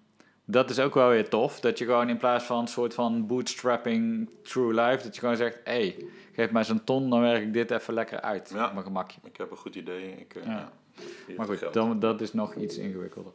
dat 0.45 0.71
is 0.71 0.79
ook 0.79 0.95
wel 0.95 1.09
weer 1.09 1.29
tof, 1.29 1.61
dat 1.61 1.79
je 1.79 1.85
gewoon 1.85 2.09
in 2.09 2.17
plaats 2.17 2.45
van 2.45 2.59
een 2.59 2.67
soort 2.67 2.95
van 2.95 3.27
bootstrapping 3.27 4.31
true 4.43 4.75
life, 4.75 5.03
dat 5.03 5.15
je 5.15 5.21
gewoon 5.21 5.37
zegt, 5.37 5.61
hé, 5.65 5.73
hey, 5.73 6.07
geef 6.33 6.51
mij 6.51 6.65
zo'n 6.65 6.85
ton, 6.85 7.11
dan 7.11 7.21
werk 7.21 7.43
ik 7.43 7.53
dit 7.53 7.71
even 7.71 7.95
lekker 7.95 8.21
uit. 8.21 8.51
Ja, 8.55 8.67
op 8.67 8.73
mijn 8.73 8.85
gemakje. 8.85 9.21
Ik 9.25 9.37
heb 9.37 9.51
een 9.51 9.57
goed 9.57 9.75
idee. 9.75 10.11
Ik, 10.11 10.35
ja. 10.45 10.51
Ja. 10.51 11.35
Maar 11.37 11.47
goed, 11.47 11.73
dan, 11.73 11.99
dat 11.99 12.21
is 12.21 12.33
nog 12.33 12.55
iets 12.55 12.79
ingewikkelder. 12.79 13.33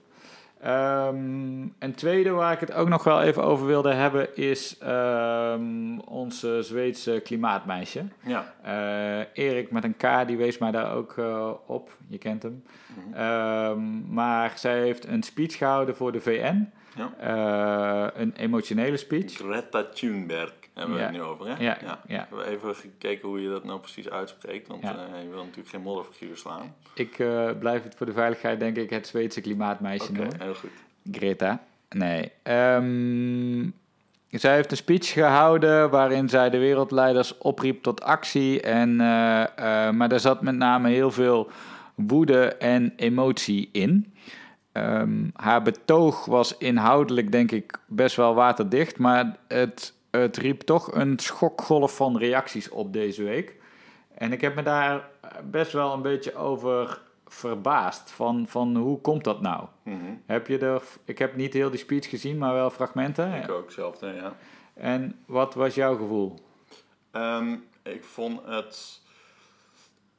Um, 0.65 1.74
een 1.80 1.94
tweede 1.96 2.30
waar 2.30 2.53
ik 2.53 2.60
het 2.60 2.74
ook 2.74 2.89
nog 2.89 3.03
wel 3.03 3.22
even 3.22 3.44
over 3.44 3.65
wilde 3.65 3.94
hebben 3.94 4.36
is 4.36 4.77
um, 4.84 6.00
onze 6.00 6.62
Zweedse 6.62 7.22
klimaatmeisje. 7.24 8.03
Ja. 8.24 8.53
Uh, 8.65 9.46
Erik 9.46 9.72
met 9.72 9.84
een 9.84 9.98
K, 9.98 10.27
die 10.27 10.38
wees 10.38 10.58
mij 10.58 10.72
daar 10.72 10.94
ook 10.94 11.15
uh, 11.18 11.51
op. 11.65 11.98
Je 12.08 12.18
kent 12.18 12.44
hem. 12.44 12.63
Mm 12.88 13.13
-hmm. 13.13 13.24
um, 13.24 14.06
maar 14.13 14.53
zij 14.56 14.80
heeft 14.80 15.08
een 15.08 15.24
speech 15.24 15.58
gehouden 15.58 15.96
voor 15.96 16.12
de 16.12 16.22
VN. 16.22 16.70
Ja. 16.96 17.12
Uh, 17.24 18.22
een 18.22 18.34
emotionele 18.36 18.98
speech. 18.98 19.34
Greta 19.34 19.84
Thunberg 19.84 20.53
hebben 20.74 20.96
we 20.96 21.01
het 21.01 21.12
nu 21.12 21.22
over, 21.22 21.48
hè? 21.48 21.63
Ja, 21.63 21.78
ja. 21.82 22.28
We 22.30 22.36
hebben 22.36 22.48
even 22.48 22.75
gekeken 22.75 23.28
hoe 23.28 23.42
je 23.42 23.50
dat 23.50 23.63
nou 23.63 23.80
precies 23.80 24.10
uitspreekt, 24.10 24.68
want 24.68 24.84
eh, 24.84 24.92
je 25.24 25.30
wil 25.30 25.44
natuurlijk 25.44 25.70
geen 25.70 25.82
modderfiguur 25.82 26.38
slaan. 26.38 26.75
Ik 26.94 27.20
uh, 27.20 27.50
blijf 27.60 27.84
het 27.84 27.96
voor 27.96 28.06
de 28.06 28.13
veiligheid, 28.13 28.60
denk 28.60 28.78
ik, 28.78 28.90
het 28.90 29.08
Zweedse 29.08 29.42
klimaatmeisje 29.42 30.12
noemen. 30.12 30.42
heel 30.42 30.54
goed. 30.54 30.72
Greta. 31.12 31.63
Nee. 31.90 32.32
Um, 32.44 33.74
zij 34.30 34.56
heeft 34.56 34.72
een 34.72 34.78
speech 34.78 35.12
gehouden 35.12 35.90
waarin 35.90 36.30
zij 36.30 36.50
de 36.50 36.58
wereldleiders 36.58 37.38
opriep 37.38 37.84
tot 37.84 38.04
actie. 38.04 38.62
En, 38.62 38.90
uh, 38.90 39.44
uh, 39.60 39.90
maar 39.90 40.10
daar 40.10 40.20
zat 40.20 40.42
met 40.42 40.56
name 40.56 40.90
heel 40.90 41.12
veel 41.12 41.50
woede 41.96 42.56
en 42.56 42.94
emotie 42.96 43.70
in. 43.72 44.13
Um, 44.74 45.32
haar 45.36 45.62
betoog 45.62 46.25
was 46.25 46.58
inhoudelijk, 46.58 47.32
denk 47.32 47.51
ik, 47.51 47.78
best 47.88 48.16
wel 48.16 48.34
waterdicht. 48.34 48.98
Maar 48.98 49.38
het, 49.48 49.94
het 50.12 50.38
riep 50.38 50.62
toch 50.62 50.94
een 50.94 51.20
schokgolf 51.20 51.96
van 51.96 52.18
reacties 52.18 52.70
op 52.70 52.94
deze 52.94 53.24
week. 53.24 53.56
En 54.13 54.32
ik 54.32 54.41
heb 54.41 54.56
me 54.56 54.63
daar 54.63 55.10
best 55.44 55.72
wel 55.72 55.94
een 55.94 56.01
beetje 56.01 56.36
over 56.36 57.01
verbaasd. 57.27 58.12
Van, 58.12 58.48
van 58.48 58.75
hoe 58.75 59.01
komt 59.01 59.24
dat 59.24 59.41
nou? 59.41 59.68
Mm 59.84 60.00
-hmm. 60.00 60.22
Heb 60.25 60.48
je 60.48 60.58
er, 60.58 60.82
ik 61.06 61.18
heb 61.18 61.36
niet 61.36 61.53
heel 61.53 61.70
die 61.70 61.80
speech 61.80 62.10
gezien, 62.10 62.38
maar 62.38 62.53
wel 62.53 62.70
fragmenten. 62.70 63.34
Ik 63.34 63.50
ook 63.50 63.72
zelf, 63.72 64.01
ja. 64.01 64.36
En 64.74 65.20
wat 65.25 65.53
was 65.53 65.75
jouw 65.75 65.98
gevoel? 65.98 66.39
Um, 67.12 67.68
ik 67.84 68.03
vond 68.03 68.46
het. 68.46 69.00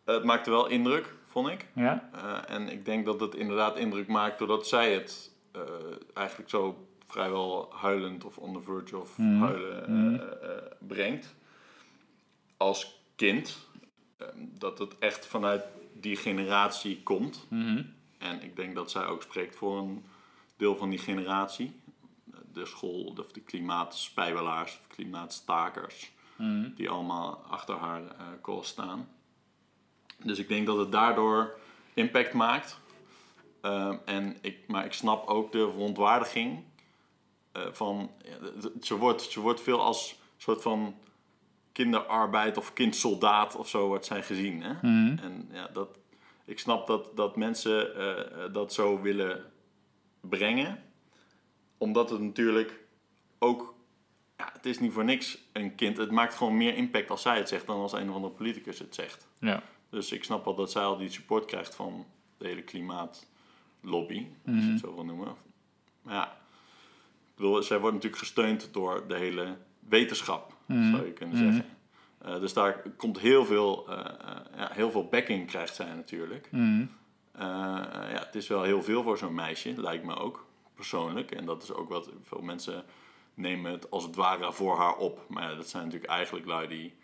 Het 0.05 0.25
maakte 0.25 0.51
wel 0.51 0.67
indruk, 0.67 1.15
vond 1.27 1.49
ik. 1.49 1.67
Ja? 1.75 2.09
Uh, 2.15 2.55
en 2.55 2.69
ik 2.69 2.85
denk 2.85 3.07
dat 3.07 3.21
het 3.21 3.35
inderdaad 3.35 3.77
indruk 3.77 4.09
maakt 4.09 4.39
doordat 4.39 4.67
zij 4.67 4.93
het 4.93 5.31
uh, 5.57 5.63
eigenlijk 6.15 6.51
zo 6.51 6.87
vrijwel 7.12 7.73
huilend 7.75 8.25
of 8.25 8.38
on 8.38 8.52
the 8.52 8.61
verge 8.62 8.99
of 8.99 9.19
mm. 9.19 9.42
huilen 9.42 9.92
mm. 9.92 10.14
Uh, 10.14 10.21
brengt. 10.78 11.35
Als 12.57 13.00
kind. 13.16 13.69
Um, 14.19 14.50
dat 14.59 14.78
het 14.78 14.99
echt 14.99 15.26
vanuit 15.26 15.64
die 15.92 16.16
generatie 16.16 17.02
komt. 17.02 17.47
Mm 17.49 17.66
-hmm. 17.66 17.95
En 18.19 18.42
ik 18.42 18.57
denk 18.57 18.75
dat 18.75 18.90
zij 18.90 19.07
ook 19.07 19.23
spreekt 19.23 19.57
voor 19.57 19.78
een 19.78 20.04
deel 20.57 20.76
van 20.76 20.90
die 20.90 20.99
generatie. 20.99 21.81
De 22.52 22.66
school, 22.66 23.14
of 23.19 23.33
de 23.33 23.40
klimaatspijbelaars, 23.40 24.78
of 24.81 24.87
klimaatstakers. 24.87 26.12
Die 26.75 26.90
allemaal 26.90 27.44
achter 27.48 27.75
haar 27.75 28.03
uh, 28.03 28.09
call 28.42 28.62
staan. 28.62 29.09
Dus 30.25 30.38
ik 30.38 30.48
denk 30.48 30.66
dat 30.66 30.77
het 30.77 30.92
daardoor 30.92 31.59
impact 31.94 32.33
maakt. 32.33 32.81
Uh, 33.62 33.94
en 34.05 34.37
ik, 34.40 34.68
maar 34.68 34.85
ik 34.85 34.92
snap 34.92 35.27
ook 35.27 35.53
de 35.53 35.70
verontwaardiging 35.72 36.64
uh, 37.57 37.62
van... 37.73 38.11
Ja, 38.25 38.71
ze, 38.81 38.97
wordt, 38.97 39.23
ze 39.23 39.41
wordt 39.41 39.61
veel 39.61 39.81
als 39.81 40.21
soort 40.37 40.62
van 40.62 40.95
kinderarbeid 41.73 42.57
of 42.57 42.73
kindsoldaat 42.73 43.57
of 43.57 43.69
zo 43.69 43.87
wordt 43.87 44.07
zij 44.07 44.23
gezien. 44.23 44.62
Hè? 44.62 44.73
Mm 44.73 44.79
-hmm. 44.81 45.19
En 45.19 45.49
ja, 45.53 45.69
dat, 45.73 45.99
ik 46.45 46.59
snap 46.59 46.87
dat, 46.87 47.17
dat 47.17 47.37
mensen 47.37 47.93
uh, 47.97 48.53
dat 48.53 48.73
zo 48.73 49.01
willen 49.01 49.53
brengen. 50.21 50.83
Omdat 51.79 52.11
het 52.11 52.21
natuurlijk 52.21 52.81
ook... 53.38 53.75
Ja, 54.37 54.51
het 54.53 54.67
is 54.67 54.79
niet 54.79 54.93
voor 54.93 55.05
niks 55.05 55.38
een 55.53 55.75
kind. 55.75 55.97
Het 55.97 56.11
maakt 56.11 56.35
gewoon 56.35 56.57
meer 56.57 56.75
impact 56.75 57.11
als 57.11 57.23
zij 57.23 57.37
het 57.37 57.49
zegt 57.49 57.67
dan 57.67 57.81
als 57.81 57.93
een 57.93 58.09
of 58.09 58.15
andere 58.15 58.35
politicus 58.35 58.79
het 58.79 58.95
zegt. 58.95 59.29
Ja. 59.38 59.62
Dus 59.91 60.12
ik 60.12 60.25
snap 60.25 60.45
wel 60.45 60.55
dat 60.55 60.71
zij 60.71 60.83
al 60.83 60.97
die 60.97 61.11
support 61.11 61.45
krijgt 61.45 61.75
van 61.75 62.07
de 62.38 62.47
hele 62.47 62.62
klimaatlobby, 62.62 64.27
Mhm. 64.43 64.57
als 64.57 64.65
je 64.65 64.71
het 64.71 64.81
zo 64.81 64.95
wil 64.95 65.05
noemen. 65.05 65.35
Maar 66.03 66.15
ja, 66.15 66.37
bedoel, 67.37 67.62
zij 67.62 67.79
wordt 67.79 67.95
natuurlijk 67.95 68.23
gesteund 68.23 68.68
door 68.73 69.05
de 69.09 69.16
hele 69.16 69.57
wetenschap, 69.88 70.53
Mhm. 70.66 70.90
zou 70.90 71.07
je 71.07 71.12
kunnen 71.12 71.37
zeggen. 71.37 71.64
Uh, 72.27 72.40
dus 72.40 72.53
daar 72.53 72.83
komt 72.97 73.18
heel 73.18 73.45
veel, 73.45 73.87
uh, 73.90 73.97
ja, 74.57 74.68
heel 74.73 74.90
veel 74.90 75.09
backing 75.09 75.47
krijgt 75.47 75.75
zij 75.75 75.95
natuurlijk. 75.95 76.49
Mhm. 76.51 76.85
Ja, 77.38 78.18
het 78.25 78.35
is 78.35 78.49
wel 78.49 78.62
heel 78.62 78.83
veel 78.83 79.03
voor 79.03 79.18
zo'n 79.18 79.35
meisje, 79.35 79.81
lijkt 79.81 80.05
me 80.05 80.14
ook, 80.16 80.47
persoonlijk. 80.75 81.31
En 81.31 81.45
dat 81.45 81.62
is 81.62 81.73
ook 81.73 81.88
wat 81.88 82.11
veel 82.23 82.40
mensen 82.42 82.85
nemen 83.35 83.73
het 83.73 83.90
als 83.90 84.05
het 84.05 84.16
ware 84.16 84.53
voor 84.53 84.77
haar 84.77 84.97
op. 84.97 85.25
Maar 85.29 85.42
ja, 85.51 85.55
dat 85.57 85.68
zijn 85.68 85.85
natuurlijk 85.85 86.12
eigenlijk 86.12 86.47
lui 86.47 86.68
die 86.68 86.95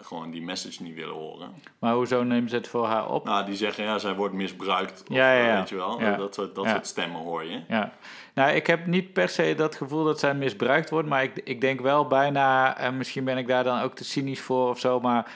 gewoon 0.00 0.30
die 0.30 0.42
message 0.42 0.82
niet 0.82 0.94
willen 0.94 1.14
horen. 1.14 1.50
Maar 1.78 1.94
hoezo 1.94 2.22
nemen 2.22 2.48
ze 2.50 2.56
het 2.56 2.68
voor 2.68 2.86
haar 2.86 3.10
op? 3.10 3.24
Nou, 3.24 3.44
die 3.46 3.54
zeggen 3.56 3.84
ja, 3.84 3.98
zij 3.98 4.14
wordt 4.14 4.34
misbruikt. 4.34 5.02
Of, 5.08 5.16
Ja, 5.16 5.32
ja, 5.32 5.44
ja. 5.44 5.52
uh, 5.52 5.58
Weet 5.58 5.68
je 5.68 5.76
wel, 5.76 6.00
Ja. 6.00 6.16
dat, 6.16 6.34
soort, 6.34 6.54
dat 6.54 6.68
soort 6.68 6.86
stemmen 6.86 7.20
hoor 7.20 7.44
je. 7.44 7.60
Ja, 7.68 7.92
nou, 8.34 8.50
ik 8.50 8.66
heb 8.66 8.86
niet 8.86 9.12
per 9.12 9.28
se 9.28 9.54
dat 9.56 9.74
gevoel 9.76 10.04
dat 10.04 10.18
zij 10.18 10.34
misbruikt 10.34 10.90
wordt, 10.90 11.08
maar 11.08 11.22
ik, 11.22 11.40
ik 11.44 11.60
denk 11.60 11.80
wel 11.80 12.06
bijna, 12.06 12.76
en 12.78 12.96
misschien 12.96 13.24
ben 13.24 13.38
ik 13.38 13.46
daar 13.48 13.64
dan 13.64 13.80
ook 13.80 13.94
te 13.94 14.04
cynisch 14.04 14.40
voor 14.40 14.68
of 14.68 14.78
zo, 14.78 15.00
maar 15.00 15.26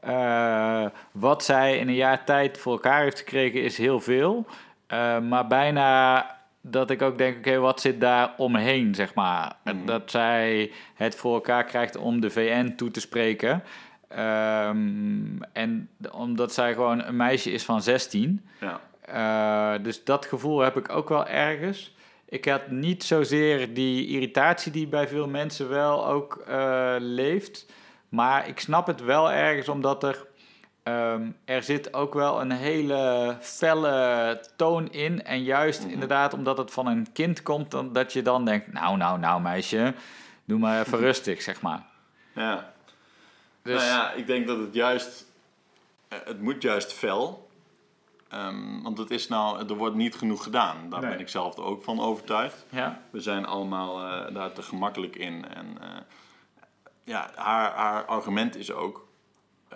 eh, 0.00 0.84
wat 1.12 1.44
zij 1.44 1.78
in 1.78 1.88
een 1.88 1.94
jaar 1.94 2.24
tijd 2.24 2.58
voor 2.58 2.72
elkaar 2.72 3.02
heeft 3.02 3.18
gekregen 3.18 3.62
is 3.62 3.78
heel 3.78 4.00
veel. 4.00 4.46
Eh, 4.86 5.18
maar 5.18 5.46
bijna 5.46 6.26
dat 6.60 6.90
ik 6.90 7.02
ook 7.02 7.18
denk, 7.18 7.36
oké, 7.36 7.58
wat 7.58 7.80
zit 7.80 8.00
daar 8.00 8.34
omheen, 8.36 8.94
zeg 8.94 9.14
maar. 9.14 9.52
En 9.64 9.76
Mhm. 9.76 9.86
Dat 9.86 10.10
zij 10.10 10.72
het 10.94 11.14
voor 11.16 11.34
elkaar 11.34 11.64
krijgt 11.64 11.96
om 11.96 12.20
de 12.20 12.30
VN 12.30 12.74
toe 12.76 12.90
te 12.90 13.00
spreken. 13.00 13.62
Ehm, 14.14 15.42
en 15.52 15.88
omdat 16.12 16.52
zij 16.52 16.72
gewoon 16.74 17.02
een 17.04 17.16
meisje 17.16 17.50
is 17.50 17.64
van 17.64 17.82
16. 17.82 18.48
Ja. 18.60 18.80
Uh, 19.78 19.84
dus 19.84 20.04
dat 20.04 20.26
gevoel 20.26 20.60
heb 20.60 20.76
ik 20.76 20.88
ook 20.92 21.08
wel 21.08 21.26
ergens. 21.26 21.94
Ik 22.28 22.44
had 22.44 22.70
niet 22.70 23.04
zozeer 23.04 23.74
die 23.74 24.06
irritatie 24.06 24.72
die 24.72 24.86
bij 24.86 25.08
veel 25.08 25.28
mensen 25.28 25.68
wel 25.68 26.06
ook 26.06 26.44
uh, 26.48 26.94
leeft. 26.98 27.66
Maar 28.08 28.48
ik 28.48 28.60
snap 28.60 28.86
het 28.86 29.00
wel 29.04 29.32
ergens 29.32 29.68
omdat 29.68 30.04
er... 30.04 30.26
Um, 30.84 31.36
er 31.44 31.62
zit 31.62 31.94
ook 31.94 32.14
wel 32.14 32.40
een 32.40 32.50
hele 32.50 33.36
felle 33.40 34.40
toon 34.56 34.90
in. 34.90 35.24
En 35.24 35.42
juist 35.42 35.82
Mhm. 35.82 35.92
inderdaad 35.92 36.34
omdat 36.34 36.58
het 36.58 36.70
van 36.70 36.86
een 36.86 37.06
kind 37.12 37.42
komt... 37.42 37.70
Dan, 37.70 37.92
dat 37.92 38.12
je 38.12 38.22
dan 38.22 38.44
denkt, 38.44 38.72
nou, 38.72 38.96
nou, 38.96 39.18
nou 39.18 39.40
meisje... 39.40 39.94
Doe 40.44 40.58
maar 40.58 40.80
even 40.80 40.98
rustig, 41.08 41.42
zeg 41.42 41.60
maar. 41.60 41.82
ja. 42.34 42.71
Dus, 43.62 43.74
Nou 43.76 43.86
ja, 43.86 44.12
ik 44.12 44.26
denk 44.26 44.46
dat 44.46 44.58
het 44.58 44.74
juist... 44.74 45.26
eh, 46.08 46.18
Het 46.24 46.40
moet 46.40 46.62
juist 46.62 46.92
fel. 46.92 47.50
Ehm, 48.28 48.82
want 48.82 48.98
het 48.98 49.10
is 49.10 49.28
nou, 49.28 49.68
er 49.68 49.74
wordt 49.76 49.96
niet 49.96 50.14
genoeg 50.14 50.42
gedaan. 50.42 50.90
Daar 50.90 51.00
Nee. 51.00 51.10
ben 51.10 51.20
ik 51.20 51.28
zelf 51.28 51.56
ook 51.58 51.82
van 51.82 52.00
overtuigd. 52.00 52.64
ja. 52.70 53.02
We 53.10 53.20
zijn 53.20 53.46
allemaal 53.46 54.00
eh, 54.26 54.34
daar 54.34 54.52
te 54.52 54.62
gemakkelijk 54.62 55.16
in. 55.16 55.48
En 55.48 55.76
eh, 55.80 55.88
ja, 57.04 57.30
haar, 57.34 57.72
haar 57.72 58.04
argument 58.04 58.56
is 58.56 58.72
ook 58.72 59.06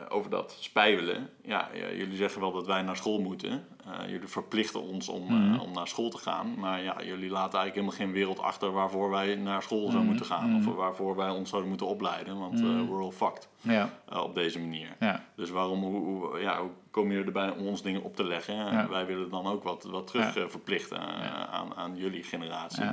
over 0.09 0.31
dat 0.31 0.57
spijbelen. 0.61 1.29
Ja, 1.43 1.69
jullie 1.97 2.17
zeggen 2.17 2.41
wel 2.41 2.53
dat 2.53 2.67
wij 2.67 2.83
naar 2.83 2.97
school 2.97 3.21
moeten. 3.21 3.67
Eh, 3.85 4.09
jullie 4.11 4.29
verplichten 4.29 4.83
ons 4.83 5.09
om, 5.09 5.27
eh, 5.29 5.33
Mhm. 5.35 5.59
om 5.61 5.73
naar 5.73 5.89
school 5.89 6.11
te 6.11 6.19
gaan. 6.19 6.55
Maar 6.59 6.83
ja, 6.83 6.97
jullie 7.05 7.31
laten 7.31 7.59
eigenlijk 7.59 7.75
helemaal 7.75 7.97
geen 7.97 8.13
wereld 8.13 8.39
achter 8.41 8.73
waarvoor 8.73 9.11
wij 9.11 9.35
naar 9.35 9.63
school 9.63 9.79
zouden 9.79 10.01
Mhm. 10.01 10.09
moeten 10.09 10.27
gaan. 10.27 10.51
Mhm. 10.51 10.69
Of 10.69 10.75
waarvoor 10.75 11.17
wij 11.17 11.31
ons 11.31 11.49
zouden 11.49 11.69
moeten 11.71 11.87
opleiden. 11.87 12.39
Want 12.39 12.61
eh, 12.61 12.67
Mhm. 12.67 12.87
we're 12.87 13.03
all 13.03 13.11
fucked 13.11 13.49
Ja, 13.61 13.91
eh, 14.09 14.23
op 14.23 14.35
deze 14.35 14.59
manier. 14.59 14.89
ja, 15.01 15.23
Dus 15.37 15.51
waarom 15.51 15.83
hoe, 15.83 16.01
hoe- 16.01 16.41
ja, 16.41 16.61
hoe 16.61 16.71
kom 16.91 17.13
je 17.13 17.23
erbij 17.25 17.51
om 17.51 17.67
ons 17.67 17.83
dingen 17.83 18.03
op 18.03 18.17
te 18.17 18.25
leggen? 18.25 18.55
Ja. 18.55 18.89
Wij 18.89 19.07
willen 19.07 19.31
dan 19.31 19.47
ook 19.47 19.63
wat, 19.63 19.85
wat 19.85 20.07
terug 20.07 20.37
eh, 20.37 20.45
verplichten 20.47 20.99
eh, 20.99 21.43
aan, 21.55 21.75
aan 21.75 21.97
jullie 21.97 22.23
generatie. 22.23 22.85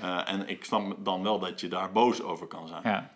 Eh, 0.00 0.32
en 0.32 0.48
ik 0.48 0.64
snap 0.64 0.94
dan 0.98 1.22
wel 1.22 1.38
dat 1.38 1.60
je 1.60 1.68
daar 1.68 1.92
boos 1.92 2.22
over 2.22 2.46
kan 2.46 2.68
zijn. 2.68 3.10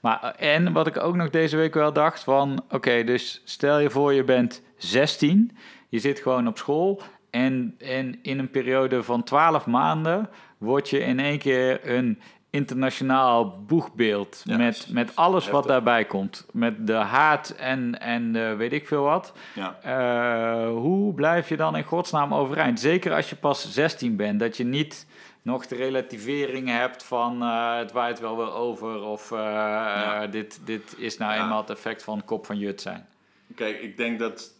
Maar, 0.00 0.34
eh, 0.36 0.54
en 0.54 0.72
wat 0.72 0.86
ik 0.86 1.00
ook 1.00 1.16
nog 1.16 1.30
deze 1.30 1.56
week 1.56 1.74
wel 1.74 1.92
dacht 1.92 2.24
van... 2.24 2.64
Oké, 2.70 3.04
dus 3.04 3.42
stel 3.44 3.78
je 3.78 3.90
voor 3.90 4.12
je 4.12 4.24
bent 4.24 4.62
16. 4.76 5.56
Je 5.88 5.98
zit 5.98 6.20
gewoon 6.20 6.48
op 6.48 6.58
school. 6.58 7.02
En, 7.30 7.74
en 7.78 8.18
in 8.22 8.38
een 8.38 8.50
periode 8.50 9.02
van 9.02 9.22
12 9.22 9.66
maanden 9.66 10.28
word 10.58 10.90
je 10.90 10.98
in 10.98 11.20
één 11.20 11.38
keer 11.38 11.90
een 11.96 12.20
internationaal 12.50 13.62
boegbeeld. 13.66 14.42
Ja, 14.44 14.56
met, 14.56 14.86
met 14.90 15.16
alles 15.16 15.50
wat 15.50 15.66
daarbij 15.66 16.04
komt. 16.04 16.46
Met 16.52 16.86
de 16.86 16.92
haat 16.92 17.50
en, 17.50 18.00
en 18.00 18.56
weet 18.56 18.72
ik 18.72 18.86
veel 18.86 19.02
wat. 19.02 19.32
Ja. 19.54 19.78
Eh, 19.82 20.70
hoe 20.70 21.14
blijf 21.14 21.48
je 21.48 21.56
dan 21.56 21.76
in 21.76 21.84
godsnaam 21.84 22.34
overeind? 22.34 22.80
Zeker 22.80 23.14
als 23.14 23.30
je 23.30 23.36
pas 23.36 23.72
16 23.72 24.16
bent. 24.16 24.40
Dat 24.40 24.56
je 24.56 24.64
niet 24.64 25.06
nog 25.48 25.66
de 25.66 25.74
relativering 25.76 26.68
hebt 26.68 27.04
van 27.04 27.42
eh, 27.42 27.76
het 27.76 27.92
waait 27.92 28.20
wel 28.20 28.36
weer 28.36 28.52
over. 28.52 29.02
Of 29.02 29.32
eh, 29.32 29.38
Ja. 29.38 30.22
eh, 30.22 30.30
dit, 30.30 30.60
dit 30.64 30.94
is 30.98 31.16
nou 31.18 31.32
Ja. 31.34 31.42
eenmaal 31.42 31.60
het 31.60 31.70
effect 31.70 32.02
van 32.02 32.24
kop 32.24 32.46
van 32.46 32.58
jut 32.58 32.80
zijn. 32.80 33.06
Kijk, 33.54 33.80
ik 33.80 33.96
denk 33.96 34.18
dat. 34.18 34.52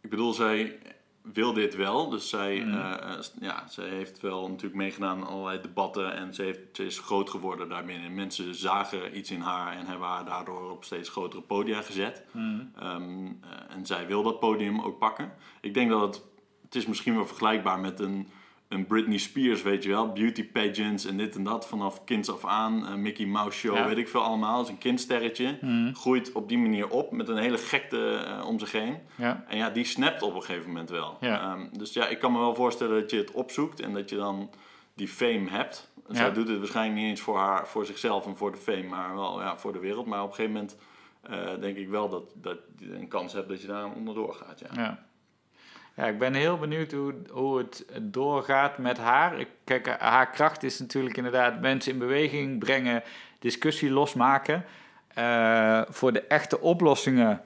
Ik 0.00 0.10
bedoel, 0.10 0.32
zij 0.32 0.78
wil 1.22 1.52
dit 1.52 1.74
wel. 1.76 2.08
Dus 2.08 2.28
zij, 2.28 2.58
Mhm. 2.60 3.20
ja, 3.40 3.64
zij 3.68 3.88
heeft 3.88 4.20
wel 4.20 4.48
natuurlijk 4.48 4.74
meegedaan 4.74 5.20
aan 5.20 5.26
allerlei 5.26 5.60
debatten. 5.60 6.14
En 6.14 6.34
ze, 6.34 6.42
heeft, 6.42 6.58
ze 6.72 6.84
is 6.84 6.98
groot 6.98 7.30
geworden 7.30 7.68
daarbinnen. 7.68 8.14
Mensen 8.14 8.54
zagen 8.54 9.16
iets 9.18 9.30
in 9.30 9.40
haar 9.40 9.76
en 9.76 9.86
hebben 9.86 10.08
haar 10.08 10.24
daardoor 10.24 10.70
op 10.70 10.84
steeds 10.84 11.08
grotere 11.08 11.42
podia 11.42 11.80
gezet. 11.82 12.24
Mhm. 12.30 12.60
Ehm, 12.78 13.26
eh, 13.26 13.76
en 13.76 13.86
zij 13.86 14.06
wil 14.06 14.22
dat 14.22 14.40
podium 14.40 14.80
ook 14.80 14.98
pakken. 14.98 15.32
Ik 15.60 15.74
denk 15.74 15.90
dat 15.90 16.00
het. 16.00 16.22
Het 16.64 16.74
is 16.74 16.86
misschien 16.86 17.14
wel 17.14 17.26
vergelijkbaar 17.26 17.78
met 17.78 18.00
een. 18.00 18.28
Een 18.72 18.86
Britney 18.86 19.18
Spears, 19.18 19.62
weet 19.62 19.82
je 19.82 19.88
wel, 19.88 20.12
beauty 20.12 20.50
pageants 20.50 21.04
en 21.06 21.16
dit 21.16 21.34
en 21.36 21.44
dat 21.44 21.66
vanaf 21.68 22.04
kinds 22.04 22.30
af 22.30 22.44
aan. 22.44 22.86
eh, 22.86 22.94
Mickey 22.94 23.26
Mouse 23.26 23.58
Show, 23.58 23.76
Ja. 23.76 23.86
weet 23.86 23.96
ik 23.98 24.08
veel 24.08 24.22
allemaal. 24.22 24.62
is 24.62 24.68
een 24.68 24.78
kindsterretje. 24.78 25.58
Mhm. 25.60 25.92
Groeit 25.94 26.32
op 26.32 26.48
die 26.48 26.58
manier 26.58 26.88
op 26.88 27.12
met 27.12 27.28
een 27.28 27.36
hele 27.36 27.58
gekte 27.58 28.14
eh, 28.26 28.46
om 28.48 28.58
zich 28.58 28.72
heen. 28.72 28.98
Ja. 29.16 29.44
En 29.48 29.56
ja, 29.56 29.70
die 29.70 29.84
snapt 29.84 30.22
op 30.22 30.34
een 30.34 30.42
gegeven 30.42 30.66
moment 30.68 30.90
wel. 30.90 31.16
Ja. 31.20 31.40
Ehm, 31.40 31.66
dus 31.78 31.92
ja, 31.92 32.06
ik 32.08 32.18
kan 32.18 32.32
me 32.32 32.38
wel 32.38 32.54
voorstellen 32.54 33.00
dat 33.00 33.10
je 33.10 33.16
het 33.16 33.30
opzoekt 33.30 33.80
en 33.80 33.92
dat 33.92 34.10
je 34.10 34.16
dan 34.16 34.50
die 34.94 35.08
fame 35.08 35.50
hebt. 35.50 35.90
Zij 36.08 36.32
doet 36.32 36.48
het 36.48 36.58
waarschijnlijk 36.58 37.00
niet 37.00 37.08
eens 37.10 37.20
voor, 37.20 37.38
haar, 37.38 37.68
voor 37.68 37.86
zichzelf 37.86 38.26
en 38.26 38.36
voor 38.36 38.52
de 38.52 38.58
fame, 38.58 38.82
maar 38.82 39.14
wel 39.14 39.40
ja, 39.40 39.56
voor 39.58 39.72
de 39.72 39.78
wereld. 39.78 40.06
Maar 40.06 40.22
op 40.22 40.28
een 40.28 40.34
gegeven 40.34 40.52
moment 40.54 40.76
eh, 41.22 41.60
denk 41.60 41.76
ik 41.76 41.88
wel 41.88 42.08
dat, 42.08 42.22
dat 42.34 42.58
je 42.78 42.94
een 42.94 43.08
kans 43.08 43.32
hebt 43.32 43.48
dat 43.48 43.60
je 43.60 43.66
daar 43.66 43.92
onderdoor 43.92 44.34
gaat. 44.34 44.62
Ja. 44.74 45.04
Ja. 45.96 46.06
Ik 46.06 46.18
ben 46.18 46.34
heel 46.34 46.58
benieuwd 46.58 46.92
hoe, 46.92 47.14
hoe 47.30 47.58
het 47.58 47.84
doorgaat 48.00 48.78
met 48.78 48.98
haar. 48.98 49.38
Ik, 49.40 49.48
kijk, 49.64 49.96
haar 49.98 50.30
kracht 50.30 50.62
is 50.62 50.78
natuurlijk 50.78 51.16
inderdaad 51.16 51.60
mensen 51.60 51.92
in 51.92 51.98
beweging 51.98 52.58
brengen, 52.58 53.02
discussie 53.38 53.90
losmaken. 53.90 54.64
Eh, 55.14 55.80
voor 55.88 56.12
de 56.12 56.22
echte 56.22 56.60
oplossingen 56.60 57.40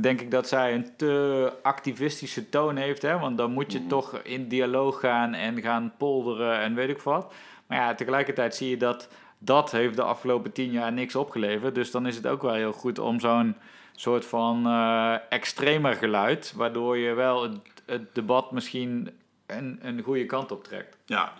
denk 0.00 0.20
ik 0.20 0.30
dat 0.30 0.48
zij 0.48 0.74
een 0.74 0.96
te 0.96 1.52
activistische 1.62 2.48
toon 2.48 2.76
heeft. 2.76 3.02
Hè? 3.02 3.18
Want 3.18 3.36
dan 3.38 3.52
moet 3.52 3.72
je 3.72 3.78
Mhm. 3.78 3.88
toch 3.88 4.20
in 4.22 4.48
dialoog 4.48 5.00
gaan 5.00 5.34
en 5.34 5.60
gaan 5.62 5.92
polderen 5.98 6.58
en 6.58 6.74
weet 6.74 6.88
ik 6.88 7.00
wat. 7.00 7.32
Maar 7.66 7.78
ja, 7.78 7.94
tegelijkertijd 7.94 8.54
zie 8.54 8.70
je 8.70 8.76
dat 8.76 9.08
dat 9.38 9.70
heeft 9.70 9.96
de 9.96 10.02
afgelopen 10.02 10.52
tien 10.52 10.70
jaar 10.70 10.92
niks 10.92 11.16
opgeleverd. 11.16 11.74
Dus 11.74 11.90
dan 11.90 12.06
is 12.06 12.16
het 12.16 12.26
ook 12.26 12.42
wel 12.42 12.54
heel 12.54 12.72
goed 12.72 12.98
om 12.98 13.20
zo'n 13.20 13.56
soort 13.92 14.24
van 14.24 14.66
eh, 14.66 15.14
extremer 15.28 15.94
geluid, 15.94 16.52
waardoor 16.56 16.96
je 16.98 17.14
wel 17.14 17.42
het, 17.42 17.56
het 17.86 18.14
debat 18.14 18.52
misschien 18.52 19.10
een, 19.46 19.78
een 19.82 20.02
goede 20.02 20.26
kant 20.26 20.50
op 20.52 20.64
trekt. 20.64 20.96
Ja, 21.06 21.32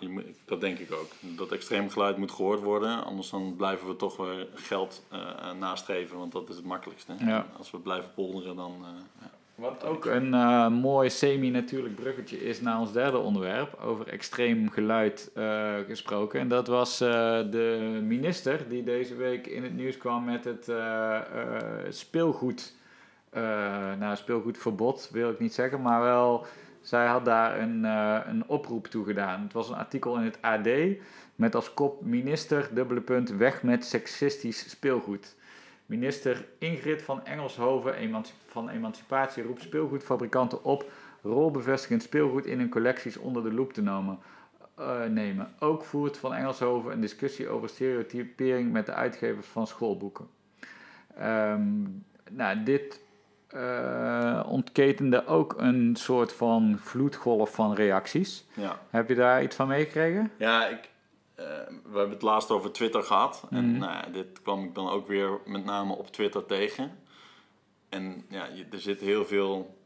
dat 0.45 0.61
denk 0.61 0.79
ik 0.79 0.91
ook. 0.91 1.37
Dat 1.37 1.51
extreem 1.51 1.89
geluid 1.89 2.17
moet 2.17 2.31
gehoord 2.31 2.61
worden. 2.61 3.03
Anders 3.05 3.29
dan 3.29 3.55
blijven 3.55 3.87
we 3.87 3.95
toch 3.95 4.17
weer 4.17 4.47
geld 4.53 5.05
eh, 5.09 5.19
eh, 5.19 5.57
nastreven, 5.59 6.17
want 6.17 6.31
dat 6.31 6.49
is 6.49 6.55
het 6.55 6.65
makkelijkste. 6.65 7.13
Ja. 7.19 7.47
Als 7.57 7.71
we 7.71 7.77
blijven 7.77 8.13
polderen, 8.15 8.55
dan... 8.55 8.75
eh, 8.81 8.89
ja. 9.21 9.31
Wat 9.55 9.83
ook 9.83 10.05
een 10.05 10.33
eh, 10.33 10.67
mooi 10.67 11.09
semi-natuurlijk 11.09 11.95
bruggetje 11.95 12.45
is 12.45 12.61
naar 12.61 12.79
ons 12.79 12.91
derde 12.91 13.17
onderwerp, 13.17 13.79
over 13.83 14.07
extreem 14.07 14.69
geluid 14.69 15.31
eh, 15.33 15.73
gesproken. 15.87 16.39
En 16.39 16.47
dat 16.47 16.67
was 16.67 17.01
eh, 17.01 17.09
de 17.51 17.99
minister 18.03 18.69
die 18.69 18.83
deze 18.83 19.15
week 19.15 19.47
in 19.47 19.63
het 19.63 19.75
nieuws 19.75 19.97
kwam 19.97 20.25
met 20.25 20.45
het 20.45 20.71
speelgoed. 21.95 22.73
Eh 23.33 23.99
nou, 23.99 24.15
speelgoedverbod 24.15 25.09
wil 25.11 25.29
ik 25.29 25.39
niet 25.39 25.53
zeggen, 25.53 25.81
maar 25.81 26.01
wel, 26.01 26.45
zij 26.81 27.05
had 27.07 27.25
daar 27.25 27.59
een, 27.59 27.85
eh, 27.85 28.19
een 28.25 28.47
oproep 28.47 28.87
toe 28.87 29.05
gedaan. 29.05 29.41
Het 29.41 29.53
was 29.53 29.69
een 29.69 29.75
artikel 29.75 30.17
in 30.17 30.23
het 30.23 30.41
AD 30.41 30.67
met 31.35 31.55
als 31.55 31.73
kop 31.73 32.05
minister, 32.05 32.69
dubbele 32.73 33.01
punt, 33.01 33.29
weg 33.29 33.63
met 33.63 33.85
seksistisch 33.85 34.69
speelgoed. 34.69 35.35
Minister 35.85 36.45
Ingrid 36.57 37.01
van 37.01 37.25
Engelshoven 37.25 38.23
van 38.47 38.69
Emancipatie 38.69 39.43
roept 39.43 39.61
speelgoedfabrikanten 39.61 40.63
op 40.63 40.91
rolbevestigend 41.21 42.03
speelgoed 42.03 42.45
in 42.45 42.59
hun 42.59 42.69
collecties 42.69 43.17
onder 43.17 43.43
de 43.43 43.53
loep 43.53 43.73
te 43.73 43.81
nemen. 43.81 44.19
eh, 44.75 45.05
nemen. 45.05 45.53
Ook 45.59 45.83
voert 45.83 46.17
Van 46.17 46.33
Engelshoven 46.33 46.91
een 46.91 47.01
discussie 47.01 47.47
over 47.49 47.69
stereotypering 47.69 48.71
met 48.71 48.85
de 48.85 48.93
uitgevers 48.93 49.47
van 49.47 49.67
schoolboeken. 49.67 50.27
Ehm, 51.15 51.81
nou, 52.31 52.63
dit 52.63 53.02
eh, 53.53 54.43
ontketende 54.47 55.25
ook 55.25 55.53
een 55.57 55.95
soort 55.95 56.33
van 56.33 56.77
vloedgolf 56.79 57.53
van 57.53 57.73
reacties. 57.73 58.45
ja. 58.53 58.79
Heb 58.89 59.07
je 59.09 59.15
daar 59.15 59.43
iets 59.43 59.55
van 59.55 59.67
meegekregen? 59.67 60.31
Ja, 60.37 60.67
ik, 60.67 60.89
eh, 61.35 61.45
we 61.67 61.97
hebben 61.97 62.09
het 62.09 62.21
laatst 62.21 62.49
over 62.51 62.71
Twitter 62.71 63.03
gehad. 63.03 63.43
En 63.49 63.69
Mhm. 63.69 63.79
nou 63.79 64.11
dit 64.11 64.41
kwam 64.41 64.63
ik 64.63 64.75
dan 64.75 64.89
ook 64.89 65.07
weer 65.07 65.39
met 65.45 65.65
name 65.65 65.93
op 65.93 66.07
Twitter 66.11 66.45
tegen. 66.45 66.91
En 67.89 68.25
ja, 68.29 68.45
je- 68.53 68.65
er 68.71 68.79
zit 68.79 68.99
heel 69.01 69.25
veel 69.25 69.77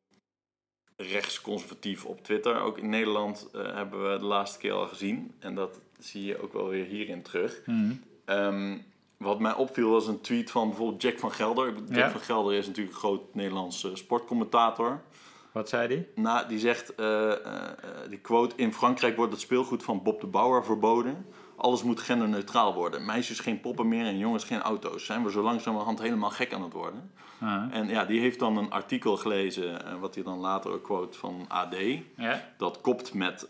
rechtsconservatief 0.96 2.06
op 2.06 2.24
Twitter. 2.24 2.60
Ook 2.60 2.78
in 2.78 2.90
Nederland 2.90 3.50
eh, 3.54 3.76
hebben 3.76 4.12
we 4.12 4.18
de 4.20 4.26
laatste 4.26 4.60
keer 4.60 4.72
al 4.72 4.88
gezien. 4.88 5.36
En 5.40 5.56
dat 5.56 5.80
zie 6.00 6.26
je 6.26 6.42
ook 6.42 6.54
wel 6.54 6.68
weer 6.68 6.86
hierin 6.86 7.22
terug. 7.22 7.62
Ehm, 8.26 8.78
wat 9.18 9.40
mij 9.40 9.54
opviel 9.54 9.90
was 9.90 10.08
een 10.08 10.22
tweet 10.22 10.52
van 10.52 10.68
bijvoorbeeld 10.68 11.02
Jack 11.02 11.20
van 11.20 11.32
Gelder. 11.32 11.74
Jack 11.74 11.96
Ja. 11.96 12.10
van 12.12 12.20
Gelder 12.22 12.54
is 12.54 12.68
natuurlijk 12.68 12.96
een 12.96 13.02
groot 13.02 13.36
Nederlands 13.36 13.84
eh, 13.84 13.92
sportcommentator. 13.94 15.02
Wat 15.52 15.70
zei 15.70 15.88
die? 15.88 16.08
Nou, 16.16 16.48
die 16.48 16.60
zegt, 16.60 16.96
eh, 16.96 17.32
eh, 17.32 17.72
die 18.10 18.20
quote, 18.20 18.56
in 18.56 18.74
Frankrijk 18.74 19.16
wordt 19.16 19.32
het 19.32 19.42
speelgoed 19.42 19.84
van 19.84 20.04
Bob 20.04 20.22
de 20.22 20.28
Bouwer 20.28 20.64
verboden. 20.66 21.26
Alles 21.56 21.84
moet 21.84 22.00
genderneutraal 22.00 22.74
worden. 22.74 23.06
Meisjes 23.06 23.40
geen 23.40 23.60
poppen 23.60 23.88
meer 23.88 24.06
en 24.06 24.18
jongens 24.18 24.44
geen 24.44 24.62
auto's. 24.62 25.06
Zijn 25.06 25.24
we 25.24 25.32
zo 25.32 25.42
langzamerhand 25.42 26.00
helemaal 26.02 26.30
gek 26.30 26.54
aan 26.54 26.64
het 26.64 26.74
worden. 26.74 27.12
Ah, 27.42 27.64
En 27.72 27.88
ja, 27.88 28.06
die 28.06 28.20
heeft 28.20 28.40
dan 28.40 28.58
een 28.58 28.72
artikel 28.72 29.18
gelezen, 29.18 30.00
wat 30.00 30.16
hij 30.16 30.24
dan 30.24 30.38
later 30.40 30.72
ook 30.72 30.84
quote 30.84 31.18
van 31.18 31.46
AD. 31.48 31.76
Dat 32.58 32.82
kopt 32.82 33.14
met 33.14 33.50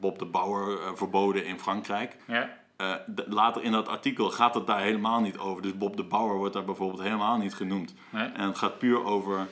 Bob 0.00 0.18
de 0.18 0.26
Bouwer 0.26 0.80
eh, 0.80 0.90
verboden 0.94 1.44
in 1.44 1.58
Frankrijk. 1.58 2.16
ja, 2.26 2.60
Eh, 2.82 2.94
de- 3.06 3.24
later 3.28 3.62
in 3.62 3.72
dat 3.72 3.88
artikel 3.88 4.30
gaat 4.30 4.54
het 4.54 4.66
daar 4.66 4.80
helemaal 4.80 5.20
niet 5.20 5.38
over. 5.38 5.62
Dus 5.62 5.76
Bob 5.76 5.96
de 5.96 6.04
Bouwer 6.04 6.36
wordt 6.36 6.54
daar 6.54 6.64
bijvoorbeeld 6.64 7.02
helemaal 7.02 7.38
niet 7.38 7.54
genoemd. 7.54 7.94
nee, 8.10 8.24
En 8.26 8.46
het 8.46 8.58
gaat 8.58 8.78
puur 8.78 9.04
over 9.04 9.48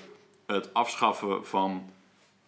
het 0.47 0.75
afschaffen 0.75 1.47
van 1.47 1.91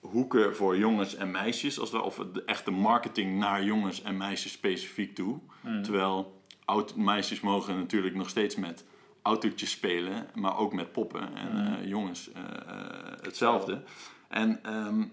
hoeken 0.00 0.56
voor 0.56 0.76
jongens 0.78 1.14
en 1.14 1.30
meisjes. 1.30 1.80
Als 1.80 1.90
we, 1.90 2.02
of 2.02 2.16
de 2.32 2.42
echte 2.44 2.70
marketing 2.70 3.38
naar 3.38 3.64
jongens 3.64 4.02
en 4.02 4.16
meisjes 4.16 4.52
specifiek 4.52 5.14
toe. 5.14 5.38
Terwijl 5.82 6.40
oud, 6.64 6.96
meisjes 6.96 7.40
mogen 7.40 7.76
natuurlijk 7.76 8.14
nog 8.14 8.28
steeds 8.28 8.56
met 8.56 8.84
autootjes 9.22 9.70
spelen, 9.70 10.26
maar 10.34 10.56
ook 10.58 10.72
met 10.72 10.92
poppen. 10.92 11.34
En 11.36 11.78
eh, 11.78 11.88
jongens 11.88 12.32
eh, 12.32 12.42
hetzelfde. 13.20 13.82
En 14.28 14.58
ehm, 14.64 15.04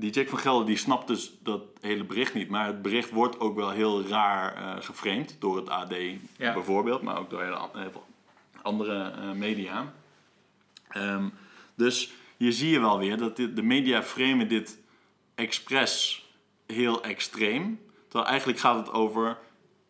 die 0.00 0.10
Jack 0.10 0.28
van 0.28 0.38
Gelder 0.38 0.66
die 0.66 0.76
snapt 0.76 1.06
dus 1.06 1.32
dat 1.42 1.62
hele 1.80 2.04
bericht 2.04 2.34
niet. 2.34 2.48
Maar 2.48 2.66
het 2.66 2.82
bericht 2.82 3.10
wordt 3.10 3.40
ook 3.40 3.56
wel 3.56 3.70
heel 3.70 4.02
raar 4.06 4.54
eh 4.54 4.82
geframed 4.84 5.36
door 5.38 5.56
het 5.56 5.68
AD 5.68 5.94
Ja. 6.36 6.52
bijvoorbeeld, 6.52 7.02
maar 7.02 7.18
ook 7.18 7.30
door 7.30 7.42
hele, 7.42 7.68
heel 7.72 8.06
andere 8.62 9.10
eh, 9.10 9.30
media. 9.30 9.92
Ehm, 10.88 11.28
dus 11.74 12.12
hier 12.36 12.52
zie 12.52 12.70
je 12.70 12.80
wel 12.80 12.98
weer 12.98 13.16
dat 13.16 13.36
dit, 13.36 13.56
de 13.56 13.62
media 13.62 14.02
framen 14.02 14.48
dit 14.48 14.78
expres 15.34 16.24
heel 16.66 17.02
extreem. 17.02 17.80
Terwijl 18.08 18.30
eigenlijk 18.30 18.58
gaat 18.58 18.76
het 18.86 18.94
over, 18.94 19.38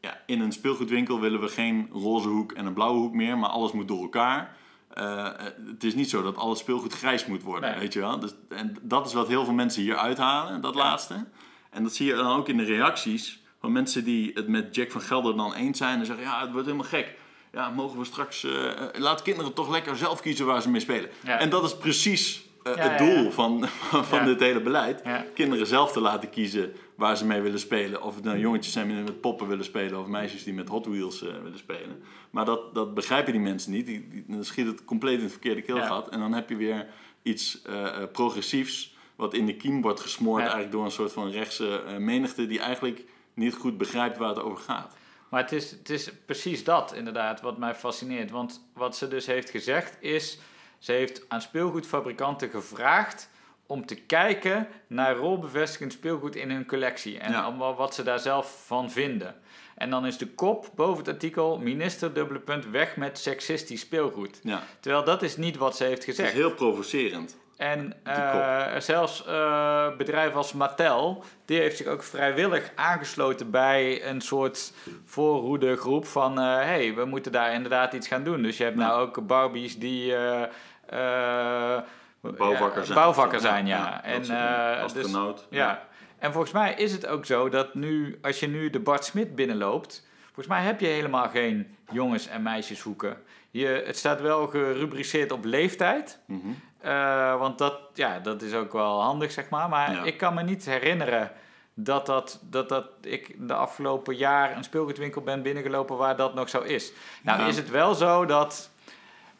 ja, 0.00 0.20
in 0.26 0.40
een 0.40 0.52
speelgoedwinkel 0.52 1.20
willen 1.20 1.40
we 1.40 1.48
geen 1.48 1.88
roze 1.92 2.28
hoek 2.28 2.52
en 2.52 2.66
een 2.66 2.72
blauwe 2.72 2.98
hoek 2.98 3.14
meer, 3.14 3.38
maar 3.38 3.50
alles 3.50 3.72
moet 3.72 3.88
door 3.88 4.02
elkaar. 4.02 4.56
Eh, 4.94 5.26
eh, 5.26 5.32
het 5.66 5.84
is 5.84 5.94
niet 5.94 6.10
zo 6.10 6.22
dat 6.22 6.36
alles 6.36 6.58
speelgoed 6.58 6.92
grijs 6.94 7.26
moet 7.26 7.42
worden, 7.42 7.70
Nee. 7.70 7.78
weet 7.80 7.92
je 7.92 8.00
wel. 8.00 8.18
Dus, 8.20 8.30
en 8.48 8.76
dat 8.82 9.06
is 9.06 9.12
wat 9.12 9.28
heel 9.28 9.44
veel 9.44 9.54
mensen 9.54 9.82
hier 9.82 9.96
uithalen, 9.96 10.60
dat 10.60 10.74
laatste. 10.74 11.24
En 11.70 11.82
dat 11.82 11.94
zie 11.94 12.06
je 12.06 12.14
dan 12.14 12.36
ook 12.36 12.48
in 12.48 12.56
de 12.56 12.64
reacties 12.64 13.40
van 13.60 13.72
mensen 13.72 14.04
die 14.04 14.30
het 14.34 14.48
met 14.48 14.74
Jack 14.74 14.90
van 14.90 15.00
Gelder 15.00 15.36
dan 15.36 15.54
eens 15.54 15.78
zijn 15.78 15.98
en 15.98 16.06
zeggen, 16.06 16.24
ja, 16.24 16.40
het 16.40 16.50
wordt 16.52 16.66
helemaal 16.66 16.88
gek. 16.88 17.14
Ja, 17.52 17.70
mogen 17.70 17.98
we 17.98 18.04
straks, 18.04 18.44
eh, 18.44 18.70
laat 18.92 19.22
kinderen 19.22 19.52
toch 19.52 19.70
lekker 19.70 19.96
zelf 19.96 20.20
kiezen 20.20 20.46
waar 20.46 20.62
ze 20.62 20.70
mee 20.70 20.80
spelen. 20.80 21.10
Ja. 21.24 21.38
En 21.38 21.50
dat 21.50 21.64
is 21.64 21.76
precies 21.76 22.48
Ja, 22.64 22.74
het 22.76 22.98
doel 22.98 23.30
van, 23.30 23.66
van 24.10 24.24
dit 24.24 24.40
hele 24.40 24.60
beleid. 24.60 25.02
Kinderen 25.34 25.66
zelf 25.66 25.92
te 25.92 26.00
laten 26.00 26.30
kiezen 26.30 26.72
waar 27.00 27.16
ze 27.16 27.26
mee 27.26 27.40
willen 27.40 27.58
spelen. 27.60 28.02
Of 28.02 28.14
het 28.14 28.24
nou 28.24 28.38
jongetjes 28.38 28.72
zijn 28.72 28.88
die 28.88 28.96
met 28.96 29.20
poppen 29.20 29.48
willen 29.48 29.64
spelen 29.64 30.00
of 30.00 30.06
meisjes 30.06 30.44
die 30.44 30.54
met 30.54 30.68
Hot 30.68 30.86
Wheels 30.86 31.22
eh, 31.22 31.32
willen 31.42 31.58
spelen. 31.58 32.02
Maar 32.30 32.44
dat, 32.44 32.74
dat 32.74 32.94
begrijpen 32.94 33.32
die 33.32 33.40
mensen 33.40 33.72
niet. 33.72 33.86
Die, 33.86 34.08
die- 34.08 34.24
dan 34.28 34.44
schiet 34.44 34.66
het 34.66 34.84
compleet 34.84 35.16
in 35.16 35.22
het 35.22 35.30
verkeerde 35.32 35.62
keelgat. 35.62 36.08
En 36.08 36.18
dan 36.20 36.32
heb 36.32 36.48
je 36.48 36.56
weer 36.56 36.86
iets 37.22 37.62
eh, 37.62 37.86
eh, 37.86 38.10
progressiefs 38.12 38.96
wat 39.16 39.34
in 39.34 39.46
de 39.46 39.56
kiem 39.56 39.82
wordt 39.82 40.00
gesmoord 40.00 40.38
Ja. 40.38 40.42
eigenlijk 40.42 40.72
door 40.72 40.84
een 40.84 40.90
soort 40.90 41.12
van 41.12 41.30
rechtse 41.30 41.82
menigte 41.98 42.46
die 42.46 42.58
eigenlijk 42.60 43.04
niet 43.34 43.54
goed 43.54 43.78
begrijpt 43.78 44.18
waar 44.18 44.28
het 44.28 44.42
over 44.42 44.64
gaat. 44.64 44.96
Maar 45.28 45.42
het 45.42 45.52
is, 45.52 45.70
het 45.70 45.90
is 45.90 46.10
precies 46.26 46.64
dat 46.64 46.94
inderdaad 46.94 47.40
wat 47.40 47.58
mij 47.58 47.74
fascineert. 47.74 48.30
Want 48.30 48.68
wat 48.74 48.96
ze 48.96 49.08
dus 49.08 49.26
heeft 49.26 49.50
gezegd 49.50 49.96
is, 50.00 50.38
ze 50.78 50.92
heeft 50.92 51.24
aan 51.28 51.40
speelgoedfabrikanten 51.40 52.50
gevraagd 52.50 53.30
om 53.70 53.86
te 53.86 53.94
kijken 53.94 54.68
naar 54.86 55.16
rolbevestigend 55.16 55.92
speelgoed 55.92 56.36
in 56.36 56.50
hun 56.50 56.66
collectie. 56.66 57.18
En 57.18 57.32
Ja. 57.32 57.56
wat 57.56 57.94
ze 57.94 58.02
daar 58.02 58.18
zelf 58.18 58.64
van 58.66 58.90
vinden. 58.90 59.34
En 59.76 59.90
dan 59.90 60.06
is 60.06 60.18
de 60.18 60.26
kop 60.26 60.68
boven 60.74 60.98
het 60.98 61.08
artikel, 61.08 61.58
minister 61.58 62.12
dubbele 62.14 62.38
punt, 62.38 62.70
weg 62.70 62.96
met 62.96 63.18
seksistisch 63.18 63.80
speelgoed. 63.80 64.40
Ja, 64.42 64.62
Terwijl 64.80 65.04
dat 65.04 65.22
is 65.22 65.36
niet 65.36 65.56
wat 65.56 65.76
ze 65.76 65.84
heeft 65.84 65.98
het 66.00 66.08
is 66.08 66.14
gezegd. 66.16 66.32
heel 66.36 66.50
provocerend. 66.54 67.36
En 67.56 67.94
eh, 68.04 68.76
zelfs 68.78 69.26
eh 69.26 69.96
bedrijven 69.96 70.36
als 70.36 70.52
Mattel, 70.52 71.24
die 71.44 71.58
heeft 71.58 71.76
zich 71.76 71.86
ook 71.86 72.02
vrijwillig 72.02 72.72
aangesloten 72.74 73.50
bij 73.50 74.06
een 74.08 74.20
soort 74.20 74.72
voorhoedegroep 75.04 76.06
van, 76.06 76.38
hé, 76.38 76.44
hey, 76.64 76.94
we 76.94 77.04
moeten 77.04 77.32
daar 77.32 77.52
inderdaad 77.52 77.92
iets 77.92 78.08
gaan 78.08 78.24
doen. 78.24 78.42
Dus 78.42 78.56
je 78.56 78.64
hebt 78.64 78.78
Ja. 78.78 78.86
nou 78.86 79.00
ook 79.00 79.26
Barbies 79.26 79.78
die 79.78 80.14
eh, 80.16 80.42
eh, 80.86 81.82
Bouwvakker 82.20 82.78
ja, 82.78 82.84
zijn. 82.84 82.98
bouwvakker 82.98 83.40
zijn, 83.40 83.66
ja. 83.66 83.90
dat 83.94 84.02
en, 84.02 84.22
eh, 84.22 84.88
dus, 84.92 85.12
ja. 85.50 85.88
En 86.18 86.32
volgens 86.32 86.52
mij 86.52 86.74
is 86.74 86.92
het 86.92 87.06
ook 87.06 87.26
zo 87.26 87.48
dat 87.48 87.74
nu, 87.74 88.18
als 88.22 88.40
je 88.40 88.48
nu 88.48 88.70
de 88.70 88.80
Bart 88.80 89.04
Smit 89.04 89.34
binnenloopt, 89.34 90.06
volgens 90.24 90.46
mij 90.46 90.62
heb 90.62 90.80
je 90.80 90.86
helemaal 90.86 91.28
geen 91.28 91.76
jongens- 91.92 92.26
en 92.28 92.42
meisjeshoeken. 92.42 93.16
Je, 93.50 93.82
het 93.86 93.96
staat 93.98 94.20
wel 94.20 94.46
gerubriceerd 94.46 95.32
op 95.32 95.44
leeftijd. 95.44 96.18
Mhm. 96.26 96.38
Eh, 96.80 97.38
want 97.38 97.58
dat, 97.58 97.78
ja, 97.94 98.18
dat 98.18 98.42
is 98.42 98.54
ook 98.54 98.72
wel 98.72 99.02
handig, 99.02 99.30
zeg 99.32 99.48
maar. 99.48 99.68
Maar 99.68 99.92
Ja. 99.92 100.02
ik 100.02 100.16
kan 100.16 100.34
me 100.34 100.42
niet 100.42 100.64
herinneren 100.64 101.32
dat, 101.74 102.06
dat, 102.06 102.40
dat, 102.42 102.68
dat 102.68 102.84
ik 103.00 103.34
de 103.48 103.54
afgelopen 103.54 104.16
jaar 104.16 104.56
een 104.56 104.64
speelgoedwinkel 104.64 105.22
ben 105.22 105.42
binnengelopen 105.42 105.96
waar 105.96 106.16
dat 106.16 106.34
nog 106.34 106.48
zo 106.48 106.60
is. 106.60 106.92
Nou 107.22 107.40
Ja. 107.40 107.46
is 107.46 107.56
het 107.56 107.70
wel 107.70 107.94
zo 107.94 108.24
dat, 108.26 108.70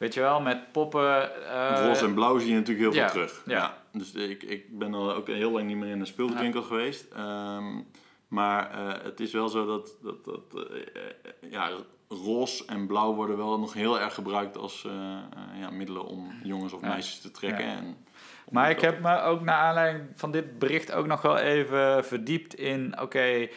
weet 0.01 0.15
je 0.15 0.21
wel, 0.21 0.41
met 0.41 0.73
poppen... 0.73 1.45
eh, 1.47 1.87
Roze 1.87 2.05
en 2.05 2.15
blauw 2.15 2.39
zie 2.39 2.49
je 2.49 2.55
natuurlijk 2.55 2.93
heel 2.93 3.03
ja, 3.03 3.11
veel 3.11 3.27
terug. 3.27 3.43
ja. 3.47 3.57
Ja. 3.57 3.79
Dus 3.93 4.13
ik, 4.13 4.43
ik 4.43 4.79
ben 4.79 4.95
al 4.95 5.15
ook 5.15 5.27
heel 5.27 5.51
lang 5.51 5.67
niet 5.67 5.77
meer 5.77 5.91
in 5.91 6.01
een 6.01 6.07
speelgoedwinkel 6.07 6.63
geweest. 6.63 7.13
Ehm, 7.13 7.65
maar 8.29 8.71
eh, 8.71 9.05
het 9.05 9.21
is 9.21 9.33
wel 9.33 9.49
zo 9.49 9.67
dat, 9.67 9.97
dat, 10.03 10.25
dat 10.25 10.43
eh, 10.55 11.51
ja, 11.51 11.71
roze 12.09 12.65
en 12.67 12.87
blauw 12.87 13.15
worden 13.15 13.37
wel 13.37 13.59
nog 13.59 13.73
heel 13.73 14.01
erg 14.01 14.15
gebruikt 14.15 14.57
als 14.57 14.89
ja, 15.61 15.71
middelen 15.71 16.05
om 16.05 16.33
jongens 16.43 16.73
of 16.73 16.81
meisjes 16.81 17.21
te 17.21 17.31
trekken. 17.31 17.65
En 17.65 17.97
Maar 18.51 18.71
ik 18.71 18.81
heb 18.81 19.01
me 19.01 19.21
ook 19.21 19.41
naar 19.41 19.59
aanleiding 19.59 20.09
van 20.15 20.31
dit 20.31 20.59
bericht 20.59 20.93
ook 20.93 21.07
nog 21.07 21.23
wel 21.23 21.37
even 21.37 22.05
verdiept 22.05 22.55
in, 22.55 23.01
oké, 23.01 23.49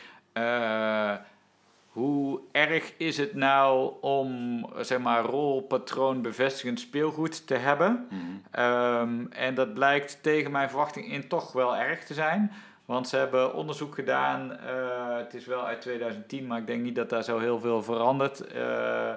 hoe 1.94 2.40
erg 2.52 2.94
is 2.98 3.18
het 3.18 3.34
nou 3.34 3.94
om, 4.02 4.66
zeg 4.80 5.00
maar, 5.00 5.24
rolpatroon 5.24 6.22
bevestigend 6.22 6.80
speelgoed 6.80 7.48
te 7.48 7.56
hebben? 7.56 8.08
Mhm. 8.10 8.22
Ehm, 8.52 9.26
en 9.30 9.56
dat 9.56 9.74
blijkt 9.74 10.24
tegen 10.24 10.52
mijn 10.52 10.70
verwachting 10.70 11.12
in 11.12 11.28
toch 11.28 11.52
wel 11.52 11.76
erg 11.76 12.04
te 12.04 12.14
zijn. 12.14 12.52
Want 12.86 13.08
ze 13.08 13.18
hebben 13.18 13.54
onderzoek 13.54 13.96
gedaan, 13.96 14.52
eh, 14.60 15.18
het 15.18 15.34
is 15.34 15.46
wel 15.46 15.66
uit 15.66 15.82
2010, 15.82 16.48
maar 16.48 16.60
ik 16.60 16.68
denk 16.68 16.84
niet 16.84 16.96
dat 16.96 17.10
daar 17.10 17.24
zo 17.24 17.40
heel 17.40 17.60
veel 17.60 17.84
verandert. 17.84 18.48
eh, 18.48 19.10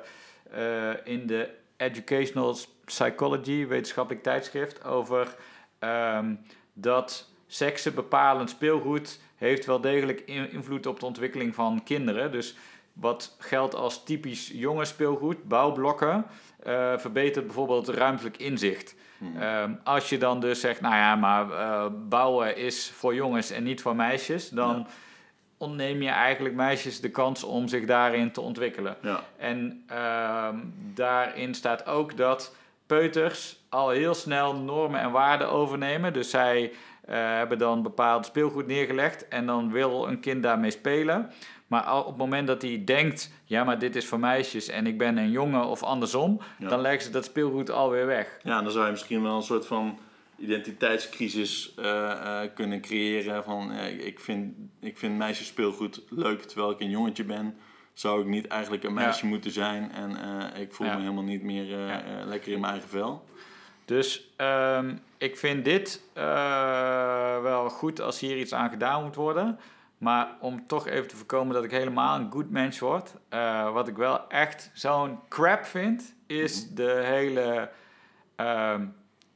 eh, 0.50 0.96
in 1.04 1.26
de 1.26 1.48
Educational 1.76 2.56
Psychology, 2.84 3.66
wetenschappelijk 3.66 4.22
tijdschrift, 4.22 4.84
over 4.84 5.36
ehm, 5.78 6.34
dat 6.72 7.30
seksen 7.46 7.94
bepalend 7.94 8.50
speelgoed 8.50 9.20
heeft 9.36 9.66
wel 9.66 9.80
degelijk 9.80 10.20
in- 10.26 10.50
invloed 10.52 10.86
op 10.86 11.00
de 11.00 11.06
ontwikkeling 11.06 11.54
van 11.54 11.80
kinderen. 11.84 12.32
Dus 12.32 12.56
wat 12.92 13.36
geldt 13.38 13.74
als 13.74 14.04
typisch 14.04 14.50
jongensspeelgoed, 14.54 15.44
bouwblokken, 15.44 16.24
eh, 16.62 16.92
verbetert 16.98 17.44
bijvoorbeeld 17.46 17.88
ruimtelijk 17.88 18.36
inzicht. 18.36 18.94
Mhm. 19.18 19.42
Ehm, 19.42 19.72
als 19.84 20.08
je 20.08 20.18
dan 20.18 20.40
dus 20.40 20.60
zegt, 20.60 20.80
nou 20.80 20.94
ja, 20.94 21.16
maar 21.16 21.50
eh, 21.50 21.86
bouwen 22.08 22.56
is 22.56 22.90
voor 22.94 23.14
jongens 23.14 23.50
en 23.50 23.62
niet 23.62 23.82
voor 23.82 23.96
meisjes, 23.96 24.48
dan 24.48 24.76
Ja. 24.76 24.86
ontneem 25.58 26.02
je 26.02 26.08
eigenlijk 26.08 26.54
meisjes 26.54 27.00
de 27.00 27.10
kans 27.10 27.44
om 27.44 27.68
zich 27.68 27.84
daarin 27.86 28.32
te 28.32 28.40
ontwikkelen. 28.40 28.96
ja. 29.02 29.24
En 29.38 29.84
ehm, 29.86 30.56
daarin 30.94 31.54
staat 31.54 31.86
ook 31.86 32.16
dat 32.16 32.54
peuters 32.86 33.58
al 33.68 33.88
heel 33.88 34.14
snel 34.14 34.54
normen 34.56 35.00
en 35.00 35.10
waarden 35.10 35.50
overnemen. 35.50 36.12
Dus 36.12 36.30
zij 36.30 36.72
hebben 37.14 37.58
dan 37.58 37.82
bepaald 37.82 38.26
speelgoed 38.26 38.66
neergelegd 38.66 39.28
en 39.28 39.46
dan 39.46 39.72
wil 39.72 40.08
een 40.08 40.20
kind 40.20 40.42
daarmee 40.42 40.70
spelen. 40.70 41.30
Maar 41.66 41.98
op 41.98 42.06
het 42.06 42.16
moment 42.16 42.46
dat 42.46 42.62
hij 42.62 42.82
denkt, 42.84 43.32
ja, 43.44 43.64
maar 43.64 43.78
dit 43.78 43.96
is 43.96 44.06
voor 44.06 44.18
meisjes 44.20 44.68
en 44.68 44.86
ik 44.86 44.98
ben 44.98 45.16
een 45.16 45.30
jongen 45.30 45.64
of 45.66 45.82
andersom, 45.82 46.40
Ja. 46.58 46.68
dan 46.68 46.80
leggen 46.80 47.02
ze 47.02 47.10
dat 47.10 47.24
speelgoed 47.24 47.70
alweer 47.70 48.06
weg. 48.06 48.38
Ja, 48.42 48.62
dan 48.62 48.70
zou 48.72 48.84
je 48.84 48.90
misschien 48.90 49.22
wel 49.22 49.36
een 49.36 49.42
soort 49.42 49.66
van 49.66 49.98
identiteitscrisis 50.38 51.74
eh, 51.76 52.10
eh, 52.42 52.50
kunnen 52.54 52.80
creëren. 52.80 53.44
Van 53.44 53.72
eh, 53.72 54.06
ik, 54.06 54.20
vind, 54.20 54.54
ik 54.80 54.98
vind 54.98 55.16
meisjesspeelgoed 55.18 56.02
leuk 56.08 56.42
terwijl 56.42 56.70
ik 56.70 56.80
een 56.80 56.90
jongetje 56.90 57.24
ben. 57.24 57.56
Zou 57.92 58.20
ik 58.20 58.26
niet 58.26 58.46
eigenlijk 58.46 58.84
een 58.84 58.94
meisje 58.94 59.26
moeten 59.26 59.50
zijn 59.50 59.92
en 59.92 60.16
eh, 60.54 60.60
ik 60.60 60.72
voel 60.72 60.86
Ja. 60.86 60.94
me 60.94 61.00
helemaal 61.00 61.22
niet 61.22 61.42
meer 61.42 61.72
eh, 61.72 61.94
eh, 61.94 62.26
lekker 62.26 62.52
in 62.52 62.60
mijn 62.60 62.72
eigen 62.72 62.90
vel. 62.90 63.24
Dus 63.84 64.32
ehm, 64.36 64.94
ik 65.18 65.36
vind 65.38 65.64
dit 65.64 66.02
eh, 66.14 67.40
wel 67.42 67.68
goed 67.70 68.00
als 68.00 68.20
hier 68.20 68.36
iets 68.38 68.54
aan 68.54 68.70
gedaan 68.70 69.02
moet 69.02 69.14
worden. 69.14 69.58
Maar 69.98 70.28
om 70.40 70.66
toch 70.66 70.86
even 70.86 71.08
te 71.08 71.16
voorkomen 71.16 71.54
dat 71.54 71.64
ik 71.64 71.70
helemaal 71.70 72.18
een 72.18 72.32
good 72.32 72.50
mens 72.50 72.78
word. 72.78 73.14
eh, 73.28 73.72
wat 73.72 73.88
ik 73.88 73.96
wel 73.96 74.28
echt 74.28 74.70
zo'n 74.74 75.18
crap 75.28 75.64
vind, 75.64 76.14
is 76.26 76.68
de 76.68 77.00
hele 77.04 77.70
ehm, 78.36 78.86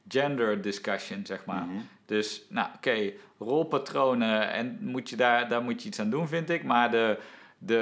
gender 0.07 0.61
discussion, 0.61 1.25
zeg 1.25 1.45
maar. 1.45 1.63
Mhm. 1.65 1.75
Dus, 2.05 2.41
nou, 2.49 2.67
oké, 2.75 3.11
rolpatronen 3.39 4.51
en 4.51 4.77
moet 4.81 5.09
je 5.09 5.15
daar, 5.15 5.47
daar 5.47 5.61
moet 5.61 5.81
je 5.81 5.87
iets 5.87 5.99
aan 5.99 6.09
doen, 6.09 6.27
vind 6.27 6.49
ik. 6.49 6.63
Maar 6.63 6.91
de, 6.91 7.17
de 7.57 7.79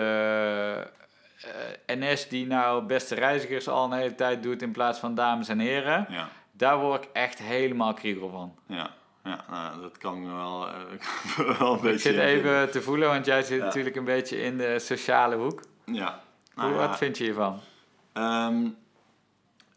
eh, 1.86 1.96
NS 1.98 2.28
die 2.28 2.48
nou 2.48 2.84
beste 2.86 3.16
reizigers 3.16 3.68
al 3.68 3.86
een 3.86 3.98
hele 4.00 4.16
tijd 4.16 4.44
doet 4.44 4.62
in 4.62 4.72
plaats 4.72 5.00
van 5.00 5.16
dames 5.16 5.48
en 5.50 5.60
heren, 5.60 6.06
Ja, 6.10 6.30
daar 6.60 6.80
word 6.80 7.04
ik 7.04 7.10
echt 7.14 7.40
helemaal 7.40 7.94
kriegel 7.94 8.30
van. 8.30 8.56
ja, 8.68 8.96
ja 9.24 9.46
nou, 9.50 9.82
dat 9.82 9.98
kan 9.98 10.22
me 10.22 10.34
wel, 10.34 10.68
eh, 10.68 10.74
kan 10.88 10.98
ik 11.24 11.38
me 11.38 11.56
wel 11.60 11.74
een 11.74 11.82
beetje 11.82 11.94
Ik 11.94 12.00
zit 12.00 12.14
in 12.14 12.20
even 12.20 12.72
te 12.72 12.82
voelen, 12.82 13.08
want 13.08 13.26
jij 13.26 13.42
zit 13.44 13.60
Ja. 13.60 13.66
natuurlijk 13.66 13.96
een 13.96 14.04
beetje 14.04 14.42
in 14.42 14.58
de 14.58 14.80
sociale 14.80 15.36
hoek. 15.36 15.62
Ja. 15.86 16.22
Hoe, 16.54 16.64
Nou 16.64 16.74
ja, 16.80 16.88
wat 16.88 16.98
vind 16.98 17.18
je 17.18 17.24
hiervan? 17.24 17.60
Ehm, 18.14 18.68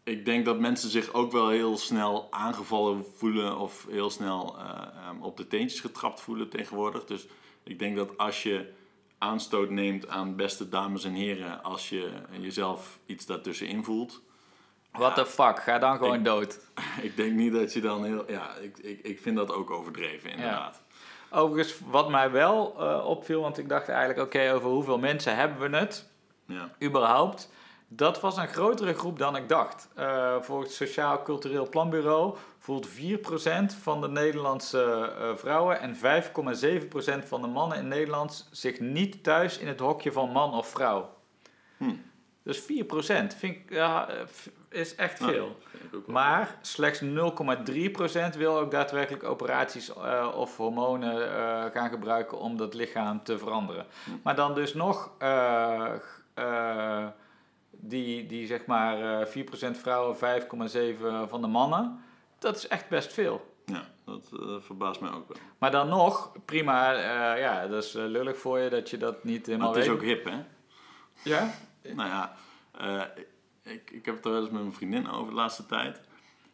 ik 0.03 0.25
denk 0.25 0.45
dat 0.45 0.59
mensen 0.59 0.89
zich 0.89 1.13
ook 1.13 1.31
wel 1.31 1.49
heel 1.49 1.77
snel 1.77 2.27
aangevallen 2.29 3.05
voelen 3.15 3.57
of 3.57 3.85
heel 3.89 4.09
snel 4.09 4.55
eh, 4.59 4.65
ehm, 5.07 5.21
op 5.21 5.37
de 5.37 5.47
teentjes 5.47 5.79
getrapt 5.79 6.21
voelen 6.21 6.49
tegenwoordig. 6.49 7.05
Dus 7.05 7.27
ik 7.63 7.79
denk 7.79 7.95
dat 7.95 8.17
als 8.17 8.43
je 8.43 8.71
aanstoot 9.17 9.69
neemt 9.69 10.07
aan 10.07 10.35
beste 10.35 10.69
dames 10.69 11.03
en 11.03 11.13
heren, 11.13 11.63
als 11.63 11.89
je 11.89 12.11
jezelf 12.39 12.99
iets 13.05 13.25
daartussenin 13.25 13.83
voelt, 13.83 14.21
What 14.97 15.15
the 15.15 15.25
fuck, 15.25 15.59
ga 15.59 15.79
dan 15.79 15.97
gewoon 15.97 16.13
Ik- 16.17 16.25
dood. 16.25 16.59
ik 17.01 17.15
denk 17.15 17.31
niet 17.33 17.53
dat 17.53 17.73
je 17.73 17.81
dan 17.81 18.03
heel. 18.05 18.23
Ja, 18.31 18.49
ik, 18.61 18.77
ik, 18.77 18.99
ik 19.01 19.19
vind 19.19 19.35
dat 19.35 19.51
ook 19.53 19.71
overdreven, 19.71 20.29
inderdaad. 20.31 20.81
Overigens, 21.31 21.79
wat 21.89 22.09
mij 22.09 22.31
wel 22.31 22.75
eh, 22.79 23.05
opviel, 23.05 23.41
want 23.41 23.57
ik 23.57 23.69
dacht 23.69 23.89
eigenlijk, 23.89 24.19
oké, 24.19 24.51
over 24.53 24.69
hoeveel 24.69 24.99
mensen 24.99 25.35
hebben 25.35 25.71
we 25.71 25.77
het 25.77 26.09
Ja. 26.45 26.69
überhaupt? 26.83 27.49
Dat 27.87 28.19
was 28.19 28.37
een 28.37 28.47
grotere 28.47 28.93
groep 28.93 29.17
dan 29.19 29.35
ik 29.35 29.49
dacht. 29.49 29.89
Eh 29.95 30.35
volgens 30.41 30.67
het 30.79 30.87
Sociaal 30.87 31.21
Cultureel 31.23 31.69
Planbureau 31.69 32.35
voelt 32.59 32.87
4% 32.87 32.91
van 33.81 34.01
de 34.01 34.07
Nederlandse 34.09 35.13
eh, 35.19 35.29
vrouwen 35.35 35.79
en 35.79 35.95
5,7% 35.95 37.27
van 37.27 37.41
de 37.41 37.47
mannen 37.47 37.77
in 37.77 37.87
Nederland 37.87 38.47
zich 38.51 38.79
niet 38.79 39.23
thuis 39.23 39.57
in 39.57 39.67
het 39.67 39.79
hokje 39.79 40.11
van 40.11 40.29
man 40.31 40.53
of 40.53 40.67
vrouw. 40.67 41.09
Hm. 41.77 41.93
Dus 42.43 42.61
4% 42.61 42.63
vind 43.37 43.55
ik, 43.55 43.63
ja, 43.69 44.09
eh, 44.09 44.15
is 44.69 44.95
echt 44.95 45.19
Nou, 45.19 45.31
veel. 45.31 45.57
Maar 46.07 46.57
slechts 46.61 47.01
0,3% 47.01 48.35
wil 48.37 48.57
ook 48.57 48.71
daadwerkelijk 48.71 49.23
operaties 49.23 49.93
eh, 49.93 50.31
of 50.35 50.57
hormonen 50.57 51.35
eh, 51.35 51.65
gaan 51.73 51.89
gebruiken 51.89 52.39
om 52.39 52.57
dat 52.57 52.73
lichaam 52.73 53.23
te 53.23 53.37
veranderen. 53.37 53.85
Hm. 54.03 54.11
Maar 54.23 54.35
dan 54.35 54.53
dus 54.53 54.73
nog 54.73 55.11
die, 57.71 58.25
die 58.25 58.47
zeg 58.47 58.65
maar 58.65 59.21
eh 59.21 59.27
4% 59.27 59.77
vrouwen, 59.77 60.15
5,7% 60.15 61.29
van 61.29 61.41
de 61.41 61.47
mannen. 61.47 61.99
Dat 62.39 62.55
is 62.55 62.67
echt 62.67 62.89
best 62.89 63.13
veel. 63.13 63.51
Ja, 63.65 63.83
dat 64.05 64.29
verbaast 64.59 65.01
mij 65.01 65.11
ook 65.11 65.27
wel. 65.27 65.37
Maar 65.57 65.71
dan 65.71 65.89
nog, 65.89 66.31
prima, 66.45 66.91
ja, 67.35 67.67
dat 67.67 67.83
is 67.83 67.93
lullig 67.93 68.37
voor 68.37 68.59
je 68.59 68.69
dat 68.69 68.89
je 68.89 68.97
dat 68.97 69.23
niet 69.23 69.47
Maar 69.47 69.55
helemaal 69.55 69.75
het 69.75 69.83
is 69.83 69.89
ook 69.89 70.01
hip, 70.01 70.25
hè? 70.25 70.37
Ja? 71.23 71.53
Nou 71.83 72.09
ja, 72.09 72.33
eh, 72.77 73.01
ik, 73.73 73.91
ik 73.91 74.05
heb 74.05 74.15
het 74.15 74.25
er 74.25 74.31
wel 74.31 74.41
eens 74.41 74.49
met 74.49 74.61
mijn 74.61 74.73
vriendin 74.73 75.09
over 75.11 75.29
de 75.29 75.35
laatste 75.35 75.65
tijd. 75.65 76.01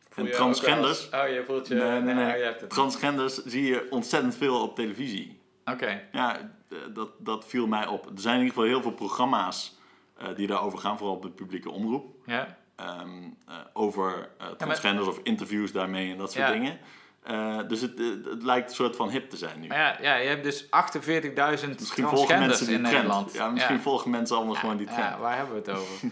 Voel 0.10 0.26
En 0.26 0.32
transgenders? 0.32 1.10
Oh, 1.10 1.28
je 1.28 1.44
voelt 1.46 1.68
je... 1.68 1.74
Nee, 1.76 2.02
nee, 2.02 2.14
nee. 2.14 2.26
ja, 2.26 2.34
je 2.36 2.44
hebt 2.44 2.62
het. 2.62 2.70
Transgenders 2.70 3.44
zie 3.44 3.64
je 3.66 3.88
ontzettend 3.90 4.36
veel 4.36 4.62
op 4.62 4.76
televisie. 4.76 5.42
Oké. 5.66 6.08
Ja, 6.12 6.38
eh, 6.70 6.78
dat, 6.94 7.10
dat 7.18 7.46
viel 7.46 7.68
mij 7.68 7.88
op. 7.88 8.06
Er 8.06 8.12
zijn 8.22 8.36
in 8.36 8.42
ieder 8.42 8.56
geval 8.56 8.70
heel 8.70 8.82
veel 8.82 8.92
programma's 8.92 9.78
eh, 10.18 10.28
die 10.36 10.48
daarover 10.48 10.80
gaan, 10.80 10.98
vooral 10.98 11.16
op 11.16 11.22
de 11.22 11.30
publieke 11.30 11.70
omroep. 11.72 12.16
Ja. 12.26 12.58
ehm, 12.76 13.24
eh, 13.48 13.56
over 13.74 14.30
eh, 14.38 14.48
transgenders 14.48 15.08
of 15.08 15.20
interviews 15.24 15.72
daarmee 15.72 16.12
en 16.12 16.18
dat 16.18 16.32
soort 16.32 16.48
Ja. 16.48 16.52
dingen. 16.54 16.80
Eh, 17.24 17.58
dus 17.68 17.82
het, 17.82 17.98
het, 17.98 18.44
lijkt 18.44 18.70
een 18.70 18.76
soort 18.76 18.96
van 18.96 19.10
hip 19.10 19.30
te 19.30 19.38
zijn 19.38 19.60
nu. 19.60 19.68
Ja, 19.68 19.98
ja, 20.02 20.16
je 20.16 20.28
hebt 20.28 20.44
dus 20.44 20.64
48.000 20.66 20.70
Misschien 20.70 22.08
volgen 22.08 22.40
mensen 22.40 22.66
die 22.66 22.76
in 22.76 22.82
trend. 22.84 22.96
Nederland. 22.96 23.34
Ja, 23.34 23.50
misschien 23.50 23.80
volgen 23.80 24.10
mensen 24.12 24.36
allemaal 24.36 24.56
gewoon 24.56 24.78
die 24.78 24.86
trend. 24.88 25.02
Ja, 25.02 25.20
waar 25.20 25.36
hebben 25.38 25.54
we 25.64 25.72
het 25.72 25.80
over? 25.80 26.10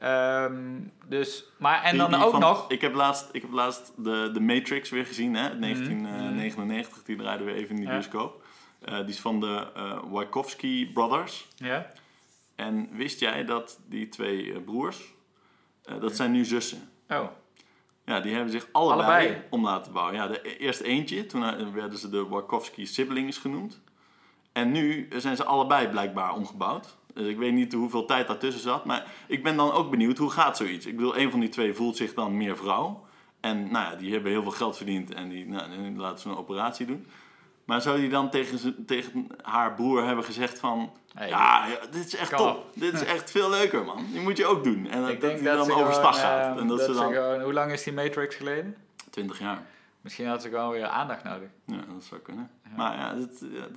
Ehm, 0.00 0.78
dus, 1.08 1.44
maar 1.58 1.82
en 1.82 1.90
Die- 1.90 1.98
dan 2.00 2.10
die 2.10 2.24
ook 2.24 2.30
van- 2.30 2.40
nog... 2.40 2.70
Ik 2.70 2.80
heb 2.80 2.94
laatst, 2.94 3.28
ik 3.32 3.42
heb 3.42 3.52
laatst 3.52 3.92
de, 3.96 4.30
de 4.32 4.40
Matrix 4.40 4.90
weer 4.90 5.06
gezien, 5.06 5.34
hè? 5.34 5.48
Mhm. 5.48 5.60
1999. 5.60 7.02
Die 7.02 7.16
draaiden 7.16 7.46
we 7.46 7.52
even 7.52 7.76
in 7.76 7.84
de 7.84 7.88
bioscoop. 7.90 8.44
Eh, 8.80 8.96
die 8.96 9.08
is 9.08 9.20
van 9.20 9.40
de 9.40 9.66
eh 9.74 9.98
Wachowski 10.04 10.90
Brothers. 10.92 11.46
Ja? 11.56 11.92
En 12.54 12.88
wist 12.92 13.20
jij 13.20 13.44
dat 13.44 13.78
die 13.88 14.08
twee 14.08 14.52
eh, 14.52 14.58
broers, 14.64 15.14
eh, 15.84 16.00
dat 16.00 16.16
zijn 16.16 16.30
nu 16.30 16.44
zussen? 16.44 16.90
Oh, 17.08 17.26
Ja, 18.06 18.20
die 18.20 18.34
hebben 18.34 18.52
zich 18.52 18.68
allebei, 18.72 19.08
Allebei? 19.08 19.42
om 19.50 19.64
laten 19.64 19.92
bouwen. 19.92 20.14
Ja, 20.14 20.26
de, 20.26 20.40
e-, 20.42 20.56
eerst 20.56 20.80
eentje, 20.80 21.26
toen 21.26 21.44
eh, 21.44 21.66
werden 21.72 21.98
ze 21.98 22.08
de 22.08 22.26
Wachowski 22.26 22.86
siblings 22.86 23.38
genoemd. 23.38 23.80
En 24.52 24.72
nu 24.72 25.08
zijn 25.16 25.36
ze 25.36 25.44
allebei 25.44 25.88
blijkbaar 25.88 26.34
omgebouwd. 26.34 26.96
Dus 27.14 27.26
ik 27.26 27.36
weet 27.36 27.52
niet 27.52 27.72
hoeveel 27.72 28.04
tijd 28.04 28.26
daartussen 28.26 28.62
zat. 28.62 28.84
Maar 28.84 29.06
ik 29.26 29.42
ben 29.42 29.56
dan 29.56 29.72
ook 29.72 29.90
benieuwd, 29.90 30.18
hoe 30.18 30.30
gaat 30.30 30.56
zoiets? 30.56 30.86
Ik 30.86 30.96
bedoel, 30.96 31.18
een 31.18 31.30
van 31.30 31.40
die 31.40 31.48
twee 31.48 31.74
voelt 31.74 31.96
zich 31.96 32.14
dan 32.14 32.36
meer 32.36 32.56
vrouw. 32.56 33.04
En 33.40 33.70
nou 33.70 33.90
ja, 33.90 33.96
die 33.96 34.12
hebben 34.12 34.30
heel 34.30 34.42
veel 34.42 34.50
geld 34.50 34.76
verdiend 34.76 35.14
en 35.14 35.28
die, 35.28 35.46
nou, 35.46 35.70
die 35.82 35.96
laten 35.96 36.18
ze 36.18 36.28
een 36.28 36.36
operatie 36.36 36.86
doen. 36.86 37.06
Maar 37.66 37.82
zou 37.82 37.98
die 38.00 38.08
dan 38.08 38.30
tegen, 38.30 38.84
tegen 38.86 39.26
haar 39.42 39.74
broer 39.74 40.04
hebben 40.04 40.24
gezegd 40.24 40.58
van... 40.58 40.92
Hey, 41.14 41.28
ja, 41.28 41.66
dit 41.90 42.06
is 42.06 42.14
echt 42.16 42.36
top. 42.36 42.56
op." 42.56 42.70
Dit 42.74 42.92
is 42.94 43.04
echt 43.04 43.30
veel 43.30 43.50
leuker, 43.50 43.84
man. 43.84 44.06
Die 44.12 44.20
moet 44.20 44.36
je 44.36 44.46
ook 44.46 44.64
doen. 44.64 44.86
En 44.90 45.00
dat, 45.00 45.10
ik 45.10 45.20
dat 45.20 45.30
denk 45.30 45.40
die 45.40 45.48
dat 45.48 45.56
dan 45.56 45.66
ze 45.66 45.74
overstag 45.74 46.20
gaat. 46.20 46.50
ehm, 46.50 46.58
En 46.58 46.66
dat, 46.66 46.78
dat 46.78 46.86
ze 46.86 46.92
dan... 46.94 47.12
gewoon- 47.12 47.40
hoe 47.42 47.52
lang 47.52 47.72
is 47.72 47.82
die 47.82 47.92
Matrix 47.92 48.34
geleden? 48.36 48.76
20 49.10 49.38
jaar. 49.38 49.62
Misschien 50.00 50.26
had 50.26 50.42
ze 50.42 50.48
gewoon 50.48 50.70
weer 50.70 50.86
aandacht 50.86 51.24
nodig. 51.24 51.48
Ja, 51.66 51.76
dat 51.94 52.04
zou 52.04 52.20
kunnen. 52.20 52.50
Maar 52.76 52.96
ja, 52.96 53.14
het, 53.16 53.38
ja, 53.52 53.60
het, 53.60 53.76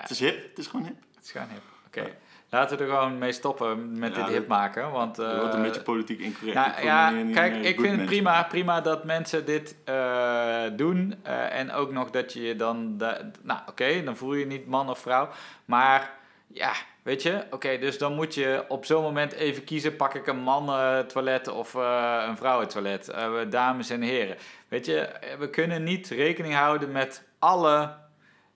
het 0.00 0.10
is 0.10 0.18
hip. 0.20 0.48
Het 0.48 0.58
is 0.58 0.66
gewoon 0.66 0.86
hip. 0.86 0.96
Het 1.14 1.24
is 1.24 1.30
gewoon 1.30 1.48
hip. 1.48 1.62
Oké. 1.86 2.16
Laten 2.54 2.78
we 2.78 2.84
er 2.84 2.90
gewoon 2.90 3.18
mee 3.18 3.32
stoppen 3.32 3.98
met 3.98 4.16
Ja, 4.16 4.24
dit 4.24 4.34
hip 4.34 4.48
maken. 4.48 4.90
Want, 4.90 5.16
wordt 5.16 5.54
een 5.54 5.60
eh, 5.60 5.62
beetje 5.62 5.82
politiek 5.82 6.20
incorrect. 6.20 6.66
Ik 6.66 6.72
voel 6.74 6.84
ja 6.84 7.10
niet- 7.10 7.34
kijk, 7.34 7.54
ik 7.56 7.80
vind 7.80 7.96
het 7.96 8.06
prima, 8.06 8.42
prima 8.42 8.80
dat 8.80 9.04
mensen 9.04 9.44
dit 9.44 9.76
eh, 9.84 10.62
doen. 10.72 11.14
Eh, 11.22 11.58
en 11.58 11.72
ook 11.72 11.92
nog 11.92 12.10
dat 12.10 12.32
je 12.32 12.42
je 12.42 12.56
dan... 12.56 12.98
da- 12.98 13.30
nou, 13.42 13.60
oké, 13.68 14.02
dan 14.04 14.16
voel 14.16 14.32
je 14.34 14.40
je 14.40 14.46
niet 14.46 14.66
man 14.66 14.90
of 14.90 14.98
vrouw. 14.98 15.28
Maar 15.64 16.10
ja, 16.46 16.72
weet 17.02 17.22
je... 17.22 17.44
Oké, 17.50 17.78
dus 17.78 17.98
dan 17.98 18.14
moet 18.14 18.34
je 18.34 18.64
op 18.68 18.84
zo'n 18.84 19.02
moment 19.02 19.32
even 19.32 19.64
kiezen... 19.64 19.96
pak 19.96 20.14
ik 20.14 20.26
een 20.26 20.40
man-toilet 20.42 21.48
of 21.48 21.74
een 22.28 22.36
vrouwentoilet. 22.36 23.14
Dames 23.48 23.90
en 23.90 24.02
heren. 24.02 24.36
Weet 24.68 24.86
je, 24.86 25.08
we 25.38 25.50
kunnen 25.50 25.82
niet 25.82 26.08
rekening 26.08 26.54
houden 26.54 26.92
met 26.92 27.22
alle 27.38 28.02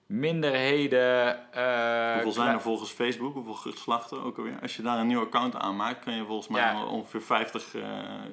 minderheden... 0.09 1.37
eh, 1.53 2.13
Hoeveel 2.13 2.31
zijn 2.31 2.53
er 2.53 2.61
volgens 2.61 2.91
Facebook? 2.91 3.33
Hoeveel 3.33 3.53
geslachten 3.53 4.23
ook 4.23 4.37
alweer? 4.37 4.57
Als 4.61 4.75
je 4.75 4.81
daar 4.81 4.99
een 4.99 5.07
nieuw 5.07 5.21
account 5.21 5.55
aanmaakt, 5.55 6.03
kan 6.03 6.13
je 6.13 6.25
volgens 6.25 6.47
mij 6.47 6.61
Ja. 6.61 6.85
ongeveer 6.85 7.21
50 7.21 7.75
eh 7.75 7.81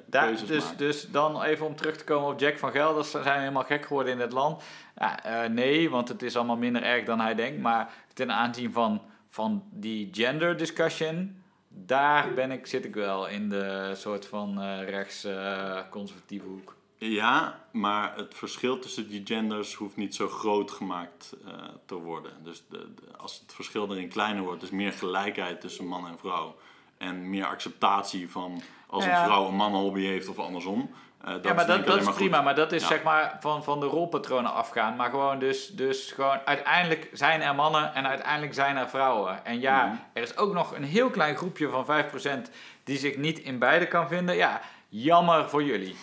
Daar, 0.05 0.25
keuzes 0.27 0.47
dus, 0.47 0.63
maken. 0.63 0.77
dus 0.77 1.07
dan 1.11 1.43
even 1.43 1.65
om 1.65 1.75
terug 1.75 1.97
te 1.97 2.03
komen 2.03 2.29
op 2.29 2.39
Jack 2.39 2.57
van 2.57 2.71
Gelder. 2.71 3.03
Zijn 3.03 3.23
we 3.23 3.29
helemaal 3.29 3.63
gek 3.63 3.85
geworden 3.85 4.13
in 4.13 4.19
het 4.19 4.31
land? 4.31 4.63
Ja, 4.95 5.23
eh, 5.23 5.49
nee, 5.49 5.89
want 5.89 6.07
het 6.07 6.21
is 6.23 6.35
allemaal 6.35 6.57
minder 6.57 6.83
erg 6.83 7.05
dan 7.05 7.19
hij 7.19 7.35
denkt. 7.35 7.61
Maar 7.61 7.89
ten 8.13 8.31
aanzien 8.31 8.71
van, 8.71 9.01
van 9.29 9.63
die 9.71 10.09
gender 10.11 10.57
discussion... 10.57 11.41
daar 11.69 12.33
ben 12.33 12.51
ik, 12.51 12.67
zit 12.67 12.85
ik 12.85 12.93
wel 12.95 13.27
in 13.27 13.49
de 13.49 13.91
soort 13.95 14.25
van 14.27 14.61
rechts-conservatieve 14.79 16.45
hoek. 16.47 16.75
Ja, 16.99 17.59
maar 17.71 18.13
het 18.15 18.33
verschil 18.35 18.79
tussen 18.79 19.09
die 19.09 19.21
genders 19.25 19.73
hoeft 19.73 19.95
niet 19.95 20.15
zo 20.15 20.27
groot 20.27 20.71
gemaakt 20.71 21.35
eh, 21.45 21.51
te 21.85 21.95
worden. 21.95 22.31
Dus 22.43 22.63
de, 22.69 22.77
de- 22.95 23.17
als 23.17 23.39
het 23.39 23.53
verschil 23.53 23.91
erin 23.91 24.09
kleiner 24.09 24.43
wordt, 24.43 24.61
dus 24.61 24.69
meer 24.69 24.91
gelijkheid 24.91 25.61
tussen 25.61 25.85
man 25.87 26.07
en 26.07 26.17
vrouw. 26.19 26.55
En 26.97 27.29
meer 27.29 27.45
acceptatie 27.45 28.29
van 28.31 28.61
als 28.87 29.05
Ja. 29.05 29.19
een 29.19 29.25
vrouw 29.25 29.47
een 29.47 29.55
mannenhobby 29.55 30.01
heeft 30.05 30.27
of 30.27 30.39
andersom. 30.39 30.91
eh, 31.21 31.33
dat 31.33 31.43
ja, 31.43 31.53
maar 31.53 31.69
is 31.69 31.75
dat, 31.75 31.85
dat 31.85 31.97
is 31.99 32.05
goed. 32.05 32.15
prima. 32.15 32.41
Maar 32.41 32.55
dat 32.55 32.71
is 32.71 32.81
Ja. 32.81 32.87
zeg 32.87 33.03
maar 33.03 33.37
van, 33.39 33.63
van 33.63 33.79
de 33.79 33.85
rolpatronen 33.85 34.53
afgaan. 34.53 34.95
Maar 34.95 35.09
gewoon 35.09 35.39
dus, 35.39 35.67
dus 35.67 36.11
gewoon 36.11 36.37
uiteindelijk 36.45 37.09
zijn 37.13 37.41
er 37.41 37.55
mannen 37.55 37.93
en 37.93 38.07
uiteindelijk 38.07 38.53
zijn 38.53 38.77
er 38.77 38.89
vrouwen. 38.89 39.45
En 39.45 39.59
ja, 39.59 39.85
Mhm. 39.85 39.95
er 40.13 40.21
is 40.21 40.37
ook 40.37 40.53
nog 40.53 40.75
een 40.75 40.83
heel 40.83 41.09
klein 41.09 41.35
groepje 41.35 41.69
van 41.69 41.85
5% 41.85 42.49
die 42.83 42.97
zich 42.97 43.17
niet 43.17 43.39
in 43.39 43.59
beide 43.59 43.87
kan 43.87 44.07
vinden. 44.07 44.35
Ja, 44.35 44.61
jammer 44.89 45.49
voor 45.49 45.63
jullie. 45.63 45.95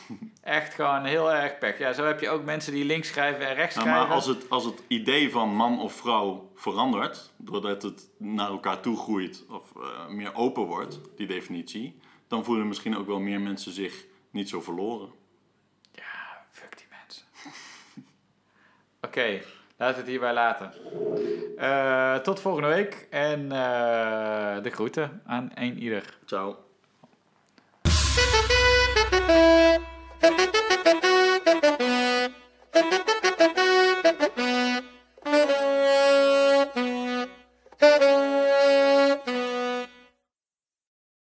Echt 0.42 0.74
gewoon 0.74 1.04
heel 1.04 1.32
erg 1.32 1.58
pech. 1.58 1.78
Ja, 1.78 1.92
zo 1.92 2.04
heb 2.04 2.20
je 2.20 2.28
ook 2.28 2.44
mensen 2.44 2.72
die 2.72 2.84
links 2.84 3.08
schrijven 3.08 3.48
en 3.48 3.54
rechts 3.54 3.74
Nou, 3.76 3.88
schrijven. 3.88 4.06
maar 4.08 4.16
als 4.16 4.26
het, 4.26 4.50
als 4.50 4.64
het 4.64 4.82
idee 4.86 5.30
van 5.30 5.48
man 5.48 5.80
of 5.80 5.92
vrouw 5.92 6.50
verandert, 6.54 7.32
doordat 7.36 7.82
het 7.82 8.08
naar 8.18 8.48
elkaar 8.48 8.80
toe 8.80 8.96
groeit 8.96 9.44
of 9.48 9.72
eh, 9.76 10.08
meer 10.08 10.34
open 10.34 10.62
wordt, 10.62 11.00
die 11.16 11.26
definitie, 11.26 12.00
dan 12.28 12.44
voelen 12.44 12.68
misschien 12.68 12.96
ook 12.96 13.06
wel 13.06 13.20
meer 13.20 13.40
mensen 13.40 13.72
zich 13.72 14.04
niet 14.30 14.48
zo 14.48 14.60
verloren. 14.60 15.12
Ja, 15.92 16.44
fuck 16.50 16.76
die 16.78 16.86
mensen. 17.00 17.24
Oké, 19.06 19.40
laten 19.76 19.94
we 19.94 20.00
het 20.00 20.06
hierbij 20.10 20.32
laten. 20.32 20.72
Eh, 21.56 22.16
tot 22.16 22.40
volgende 22.40 22.68
week 22.68 23.06
en 23.10 23.42
eh, 23.52 24.62
de 24.62 24.70
groeten 24.70 25.22
aan 25.26 25.50
een 25.54 25.78
ieder. 25.78 26.18
Ciao. 26.24 26.56
Thank 29.14 30.54
you. 30.54 30.73